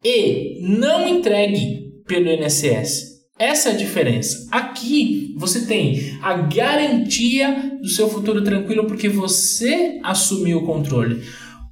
e 0.05 0.61
não 0.63 1.09
entregue 1.09 1.83
pelo 2.07 2.31
INSS. 2.31 3.13
Essa 3.39 3.71
é 3.71 3.73
a 3.73 3.77
diferença. 3.77 4.47
Aqui 4.53 5.35
você 5.37 5.67
tem 5.67 6.19
a 6.23 6.35
garantia 6.35 7.73
do 7.81 7.89
seu 7.89 8.09
futuro 8.09 8.45
tranquilo 8.45 8.87
porque 8.87 9.09
você 9.09 9.99
assumiu 10.05 10.59
o 10.59 10.67
controle. 10.67 11.23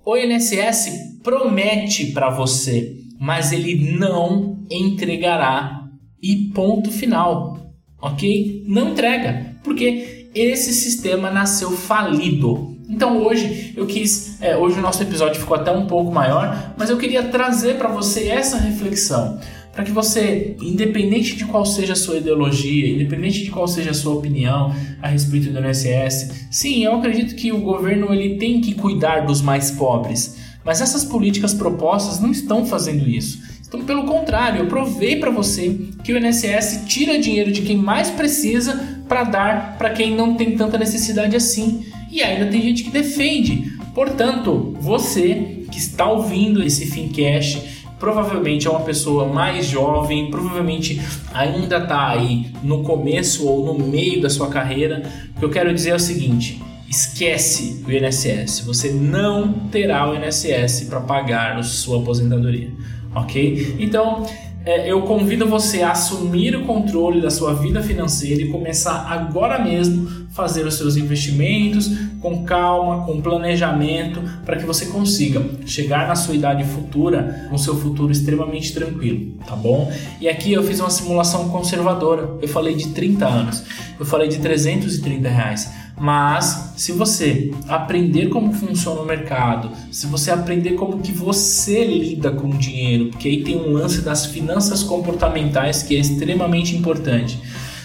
O 0.05 0.17
INSS 0.17 1.21
promete 1.23 2.07
para 2.13 2.31
você, 2.31 2.97
mas 3.19 3.53
ele 3.53 3.99
não 3.99 4.59
entregará 4.71 5.85
e 6.23 6.51
ponto 6.55 6.91
final, 6.91 7.59
ok? 8.01 8.65
Não 8.67 8.91
entrega, 8.91 9.57
porque 9.63 10.31
esse 10.35 10.73
sistema 10.73 11.31
nasceu 11.31 11.71
falido. 11.73 12.77
Então 12.89 13.23
hoje 13.23 13.75
eu 13.77 13.87
quis, 13.87 14.41
é, 14.41 14.57
hoje 14.57 14.79
o 14.79 14.83
nosso 14.83 15.03
episódio 15.03 15.41
ficou 15.41 15.57
até 15.57 15.71
um 15.71 15.87
pouco 15.87 16.11
maior, 16.11 16.75
mas 16.77 16.91
eu 16.91 16.99
queria 16.99 17.25
trazer 17.25 17.77
para 17.77 17.89
você 17.89 18.29
essa 18.29 18.57
reflexão 18.57 19.39
para 19.81 19.87
que 19.87 19.93
você, 19.93 20.57
independente 20.61 21.35
de 21.35 21.47
qual 21.47 21.65
seja 21.65 21.95
a 21.95 21.97
sua 21.97 22.19
ideologia, 22.19 22.87
independente 22.87 23.43
de 23.43 23.51
qual 23.51 23.67
seja 23.67 23.93
a 23.93 23.95
sua 23.95 24.15
opinião 24.15 24.75
a 25.01 25.09
respeito 25.09 25.51
do 25.51 25.59
INSS, 25.59 26.49
sim, 26.51 26.85
eu 26.85 26.97
acredito 26.97 27.35
que 27.35 27.51
o 27.51 27.63
governo 27.63 28.13
ele 28.13 28.37
tem 28.37 28.61
que 28.61 28.75
cuidar 28.75 29.21
dos 29.21 29.41
mais 29.41 29.71
pobres, 29.71 30.37
mas 30.63 30.83
essas 30.83 31.03
políticas 31.03 31.55
propostas 31.55 32.21
não 32.21 32.31
estão 32.31 32.67
fazendo 32.67 33.09
isso. 33.09 33.41
Então, 33.67 33.83
pelo 33.83 34.05
contrário, 34.05 34.61
eu 34.61 34.67
provei 34.67 35.17
para 35.17 35.31
você 35.31 35.75
que 36.05 36.13
o 36.13 36.19
INSS 36.19 36.85
tira 36.87 37.19
dinheiro 37.19 37.51
de 37.51 37.63
quem 37.63 37.79
mais 37.79 38.11
precisa 38.11 39.01
para 39.09 39.25
dar 39.25 39.79
para 39.79 39.89
quem 39.89 40.15
não 40.15 40.35
tem 40.35 40.59
tanta 40.59 40.77
necessidade 40.77 41.35
assim. 41.35 41.87
E 42.11 42.23
ainda 42.23 42.51
tem 42.51 42.61
gente 42.61 42.85
que 42.85 42.91
defende. 42.91 43.73
Portanto, 43.95 44.77
você 44.79 45.65
que 45.71 45.79
está 45.79 46.11
ouvindo 46.11 46.63
esse 46.63 46.85
Fincast, 46.85 47.80
provavelmente 48.01 48.67
é 48.67 48.71
uma 48.71 48.81
pessoa 48.81 49.27
mais 49.27 49.67
jovem, 49.67 50.31
provavelmente 50.31 51.01
ainda 51.33 51.77
está 51.77 52.09
aí 52.09 52.47
no 52.63 52.83
começo 52.83 53.47
ou 53.47 53.67
no 53.67 53.87
meio 53.87 54.21
da 54.23 54.31
sua 54.31 54.49
carreira. 54.49 55.03
O 55.37 55.39
que 55.39 55.45
eu 55.45 55.51
quero 55.51 55.73
dizer 55.73 55.91
é 55.91 55.95
o 55.95 56.01
seguinte: 56.01 56.61
esquece 56.89 57.85
o 57.87 57.93
INSS. 57.93 58.61
Você 58.61 58.91
não 58.91 59.53
terá 59.71 60.11
o 60.11 60.17
INSS 60.17 60.87
para 60.89 61.01
pagar 61.01 61.59
a 61.59 61.63
sua 61.63 62.01
aposentadoria, 62.01 62.71
ok? 63.15 63.77
Então 63.79 64.27
é, 64.65 64.91
eu 64.91 65.03
convido 65.03 65.47
você 65.47 65.83
a 65.83 65.93
assumir 65.93 66.55
o 66.55 66.65
controle 66.65 67.21
da 67.21 67.31
sua 67.31 67.55
vida 67.55 67.83
financeira 67.83 68.43
e 68.43 68.49
começar 68.49 69.07
agora 69.11 69.59
mesmo 69.59 70.21
fazer 70.31 70.67
os 70.67 70.75
seus 70.75 70.97
investimentos 70.97 71.91
com 72.21 72.45
calma, 72.45 73.05
com 73.05 73.21
planejamento, 73.21 74.23
para 74.45 74.57
que 74.57 74.65
você 74.65 74.87
consiga 74.87 75.43
chegar 75.67 76.07
na 76.07 76.15
sua 76.15 76.35
idade 76.35 76.65
futura 76.65 77.47
com 77.51 77.59
seu 77.59 77.77
futuro 77.77 78.13
extremamente 78.13 78.73
tranquilo, 78.73 79.35
tá 79.47 79.57
bom? 79.57 79.91
E 80.21 80.29
aqui 80.29 80.53
eu 80.53 80.63
fiz 80.63 80.79
uma 80.81 80.91
simulação 80.91 81.49
conservadora. 81.49 82.39
Eu 82.41 82.49
falei 82.49 82.75
de 82.75 82.89
30 82.89 83.27
anos, 83.27 83.65
eu 83.99 84.05
falei 84.05 84.29
de 84.29 84.39
330 84.39 85.29
reais. 85.29 85.80
Mas 86.01 86.73
se 86.79 86.93
você 86.93 87.53
aprender 87.69 88.31
como 88.31 88.55
funciona 88.55 89.03
o 89.03 89.05
mercado, 89.05 89.71
se 89.93 90.07
você 90.07 90.31
aprender 90.31 90.71
como 90.71 91.01
que 91.01 91.13
você 91.13 91.85
lida 91.85 92.31
com 92.31 92.49
o 92.49 92.57
dinheiro, 92.57 93.11
porque 93.11 93.29
aí 93.29 93.45
tem 93.45 93.55
um 93.55 93.71
lance 93.71 94.01
das 94.01 94.25
finanças 94.25 94.83
comportamentais 94.83 95.83
que 95.83 95.95
é 95.95 96.01
extremamente 96.01 96.75
importante, 96.75 97.39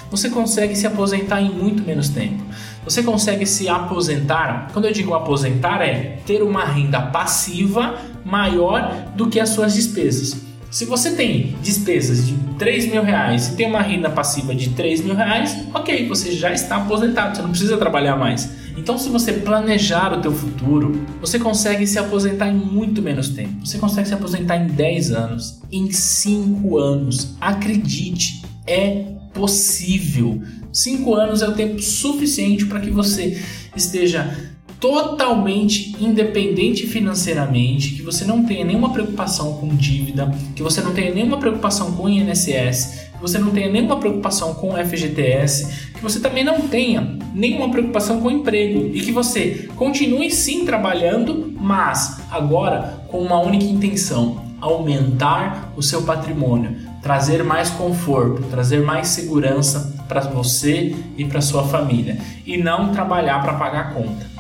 você 0.10 0.30
consegue 0.30 0.78
se 0.78 0.88
aposentar 0.88 1.42
em 1.42 1.50
muito 1.50 1.84
menos 1.84 2.08
tempo. 2.08 2.42
Você 2.86 3.04
consegue 3.04 3.46
se 3.46 3.68
aposentar, 3.68 4.70
quando 4.72 4.86
eu 4.86 4.94
digo 4.94 5.14
aposentar 5.14 5.82
é 5.82 6.20
ter 6.26 6.42
uma 6.42 6.64
renda 6.64 7.02
passiva 7.02 7.96
maior 8.24 9.12
do 9.14 9.28
que 9.28 9.42
as 9.42 9.50
suas 9.50 9.74
despesas. 9.74 10.38
Se 10.76 10.84
você 10.84 11.12
tem 11.12 11.56
despesas 11.64 12.28
de 12.28 12.34
3 12.60 12.88
mil 12.92 13.02
reais 13.02 13.48
e 13.48 13.56
tem 13.56 13.66
uma 13.66 13.82
renda 13.82 14.10
passiva 14.10 14.54
de 14.54 14.72
3 14.72 15.06
mil 15.06 15.16
reais, 15.16 15.56
ok, 15.74 16.06
você 16.06 16.34
já 16.34 16.52
está 16.52 16.76
aposentado, 16.76 17.34
você 17.34 17.42
não 17.42 17.52
precisa 17.52 17.78
trabalhar 17.78 18.18
mais. 18.18 18.50
Então, 18.76 18.98
se 18.98 19.08
você 19.08 19.32
planejar 19.32 20.12
o 20.12 20.22
teu 20.22 20.34
futuro, 20.34 21.02
você 21.22 21.40
consegue 21.40 21.88
se 21.88 21.98
aposentar 21.98 22.50
em 22.50 22.56
muito 22.58 23.02
menos 23.02 23.30
tempo. 23.30 23.66
Você 23.66 23.78
consegue 23.78 24.06
se 24.06 24.14
aposentar 24.16 24.58
em 24.58 24.68
10 24.68 25.12
anos, 25.14 25.62
em 25.72 25.90
5 25.90 26.78
anos. 26.78 27.38
Acredite, 27.40 28.42
é 28.68 29.06
possível. 29.34 30.42
5 30.74 31.14
anos 31.14 31.42
é 31.42 31.48
o 31.48 31.54
tempo 31.54 31.82
suficiente 31.82 32.66
para 32.66 32.82
que 32.82 32.90
você 32.90 33.42
esteja 33.78 34.55
totalmente 34.86 35.96
independente 36.00 36.86
financeiramente, 36.86 37.94
que 37.96 38.04
você 38.04 38.24
não 38.24 38.46
tenha 38.46 38.64
nenhuma 38.64 38.94
preocupação 38.94 39.54
com 39.54 39.70
dívida, 39.70 40.32
que 40.56 40.62
você 40.62 40.80
não 40.80 40.94
tenha 40.94 41.12
nenhuma 41.12 41.40
preocupação 41.40 41.94
com 41.94 42.08
INSS, 42.08 43.10
que 43.14 43.20
você 43.20 43.40
não 43.40 43.50
tenha 43.50 43.72
nenhuma 43.72 43.98
preocupação 43.98 44.54
com 44.54 44.78
FGTS, 44.78 45.90
que 45.96 46.04
você 46.04 46.20
também 46.20 46.44
não 46.44 46.62
tenha 46.62 47.18
nenhuma 47.34 47.72
preocupação 47.72 48.22
com 48.22 48.30
emprego 48.30 48.92
e 48.94 49.02
que 49.02 49.12
você 49.12 49.68
continue 49.76 50.30
sim 50.30 50.66
trabalhando, 50.66 51.52
mas 51.60 52.22
agora 52.30 53.04
com 53.08 53.18
uma 53.18 53.40
única 53.40 53.66
intenção: 53.66 54.40
aumentar 54.62 55.74
o 55.76 55.82
seu 55.82 56.04
patrimônio, 56.04 56.76
trazer 57.02 57.44
mais 57.44 57.72
conforto, 57.72 58.44
trazer 58.52 58.84
mais 58.84 59.08
segurança 59.08 59.96
para 60.08 60.22
você 60.22 60.96
e 61.18 61.26
para 61.26 61.42
sua 61.42 61.64
família 61.64 62.20
e 62.46 62.56
não 62.56 62.92
trabalhar 62.92 63.42
para 63.42 63.56
pagar 63.56 63.96
conta. 63.96 64.36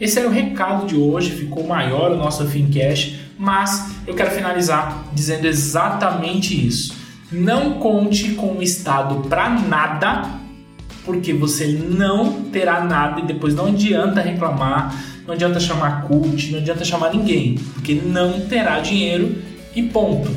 Esse 0.00 0.18
era 0.18 0.28
o 0.28 0.32
recado 0.32 0.86
de 0.86 0.96
hoje, 0.96 1.30
ficou 1.30 1.66
maior 1.66 2.12
o 2.12 2.16
nosso 2.16 2.46
Fincast, 2.46 3.20
mas 3.38 3.92
eu 4.06 4.14
quero 4.14 4.30
finalizar 4.30 5.04
dizendo 5.12 5.46
exatamente 5.46 6.66
isso. 6.66 6.94
Não 7.32 7.74
conte 7.74 8.32
com 8.32 8.58
o 8.58 8.62
Estado 8.62 9.28
para 9.28 9.48
nada, 9.48 10.28
porque 11.04 11.32
você 11.32 11.66
não 11.66 12.42
terá 12.44 12.84
nada 12.84 13.20
e 13.20 13.24
depois 13.24 13.54
não 13.54 13.66
adianta 13.66 14.20
reclamar, 14.20 14.94
não 15.26 15.34
adianta 15.34 15.60
chamar 15.60 16.02
cult, 16.02 16.50
não 16.50 16.58
adianta 16.58 16.84
chamar 16.84 17.14
ninguém, 17.14 17.54
porque 17.72 17.94
não 17.94 18.40
terá 18.40 18.80
dinheiro 18.80 19.36
e 19.74 19.82
ponto. 19.82 20.30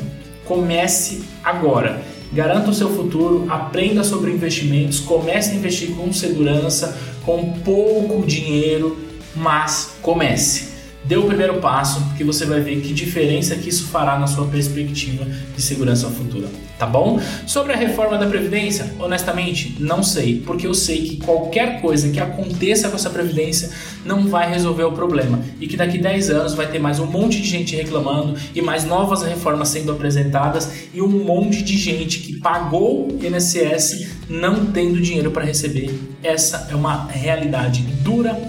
Comece 0.44 1.24
agora. 1.42 2.02
Garanta 2.32 2.70
o 2.70 2.74
seu 2.74 2.90
futuro, 2.90 3.46
aprenda 3.48 4.02
sobre 4.02 4.32
investimentos, 4.32 4.98
comece 4.98 5.52
a 5.52 5.54
investir 5.54 5.90
com 5.90 6.12
segurança, 6.12 6.98
com 7.24 7.52
pouco 7.60 8.26
dinheiro, 8.26 9.03
mas 9.34 9.96
comece. 10.02 10.74
Dê 11.04 11.18
o 11.18 11.24
primeiro 11.24 11.60
passo, 11.60 12.02
que 12.16 12.24
você 12.24 12.46
vai 12.46 12.60
ver 12.60 12.80
que 12.80 12.94
diferença 12.94 13.54
que 13.56 13.68
isso 13.68 13.88
fará 13.88 14.18
na 14.18 14.26
sua 14.26 14.46
perspectiva 14.46 15.26
de 15.54 15.60
segurança 15.60 16.08
futura, 16.08 16.48
tá 16.78 16.86
bom? 16.86 17.20
Sobre 17.46 17.74
a 17.74 17.76
reforma 17.76 18.16
da 18.16 18.26
previdência, 18.26 18.90
honestamente, 18.98 19.76
não 19.78 20.02
sei, 20.02 20.42
porque 20.46 20.66
eu 20.66 20.72
sei 20.72 21.02
que 21.02 21.16
qualquer 21.18 21.82
coisa 21.82 22.08
que 22.08 22.18
aconteça 22.18 22.88
com 22.88 22.96
essa 22.96 23.10
previdência 23.10 23.68
não 24.02 24.28
vai 24.28 24.50
resolver 24.50 24.84
o 24.84 24.92
problema 24.92 25.40
e 25.60 25.66
que 25.66 25.76
daqui 25.76 25.98
10 25.98 26.30
anos 26.30 26.54
vai 26.54 26.68
ter 26.68 26.78
mais 26.78 26.98
um 26.98 27.06
monte 27.06 27.42
de 27.42 27.48
gente 27.50 27.76
reclamando 27.76 28.34
e 28.54 28.62
mais 28.62 28.84
novas 28.84 29.22
reformas 29.22 29.68
sendo 29.68 29.92
apresentadas 29.92 30.72
e 30.94 31.02
um 31.02 31.22
monte 31.22 31.62
de 31.62 31.76
gente 31.76 32.20
que 32.20 32.40
pagou 32.40 33.08
INSS 33.22 34.06
não 34.26 34.64
tendo 34.66 35.02
dinheiro 35.02 35.30
para 35.30 35.44
receber. 35.44 35.94
Essa 36.22 36.68
é 36.70 36.74
uma 36.74 37.08
realidade 37.08 37.82
dura 38.02 38.40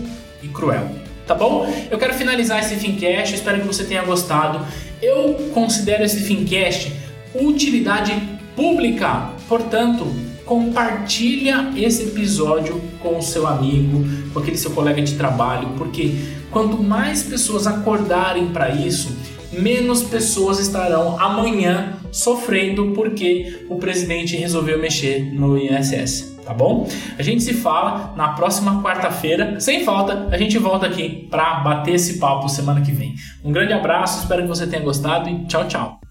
e 0.45 0.49
cruel 0.49 1.05
tá 1.25 1.33
bom? 1.33 1.67
Eu 1.89 1.97
quero 1.97 2.13
finalizar 2.13 2.59
esse 2.59 2.75
Fincast, 2.75 3.35
espero 3.35 3.59
que 3.61 3.67
você 3.67 3.83
tenha 3.83 4.03
gostado. 4.03 4.65
Eu 5.01 5.33
considero 5.53 6.03
esse 6.03 6.21
Fincast 6.21 6.91
utilidade 7.33 8.13
pública, 8.55 9.31
portanto, 9.47 10.05
compartilha 10.45 11.71
esse 11.75 12.03
episódio 12.03 12.81
com 13.01 13.17
o 13.17 13.21
seu 13.21 13.47
amigo, 13.47 14.05
com 14.31 14.39
aquele 14.39 14.57
seu 14.57 14.71
colega 14.71 15.01
de 15.01 15.15
trabalho, 15.15 15.69
porque 15.77 16.13
quanto 16.51 16.81
mais 16.81 17.23
pessoas 17.23 17.67
acordarem 17.67 18.47
para 18.47 18.69
isso, 18.69 19.17
menos 19.51 20.03
pessoas 20.03 20.59
estarão 20.59 21.19
amanhã 21.19 21.97
sofrendo 22.11 22.91
porque 22.91 23.65
o 23.67 23.75
presidente 23.77 24.37
resolveu 24.37 24.79
mexer 24.79 25.33
no 25.33 25.57
INSS 25.57 26.34
tá 26.45 26.53
bom? 26.53 26.87
A 27.17 27.23
gente 27.23 27.43
se 27.43 27.53
fala 27.53 28.13
na 28.15 28.29
próxima 28.29 28.81
quarta-feira, 28.81 29.59
sem 29.59 29.83
falta, 29.83 30.27
a 30.31 30.37
gente 30.37 30.57
volta 30.57 30.85
aqui 30.85 31.27
para 31.29 31.55
bater 31.55 31.95
esse 31.95 32.19
papo 32.19 32.47
semana 32.47 32.81
que 32.81 32.91
vem. 32.91 33.15
Um 33.43 33.51
grande 33.51 33.73
abraço, 33.73 34.21
espero 34.21 34.43
que 34.43 34.47
você 34.47 34.67
tenha 34.67 34.83
gostado 34.83 35.29
e 35.29 35.45
tchau, 35.45 35.67
tchau. 35.67 36.04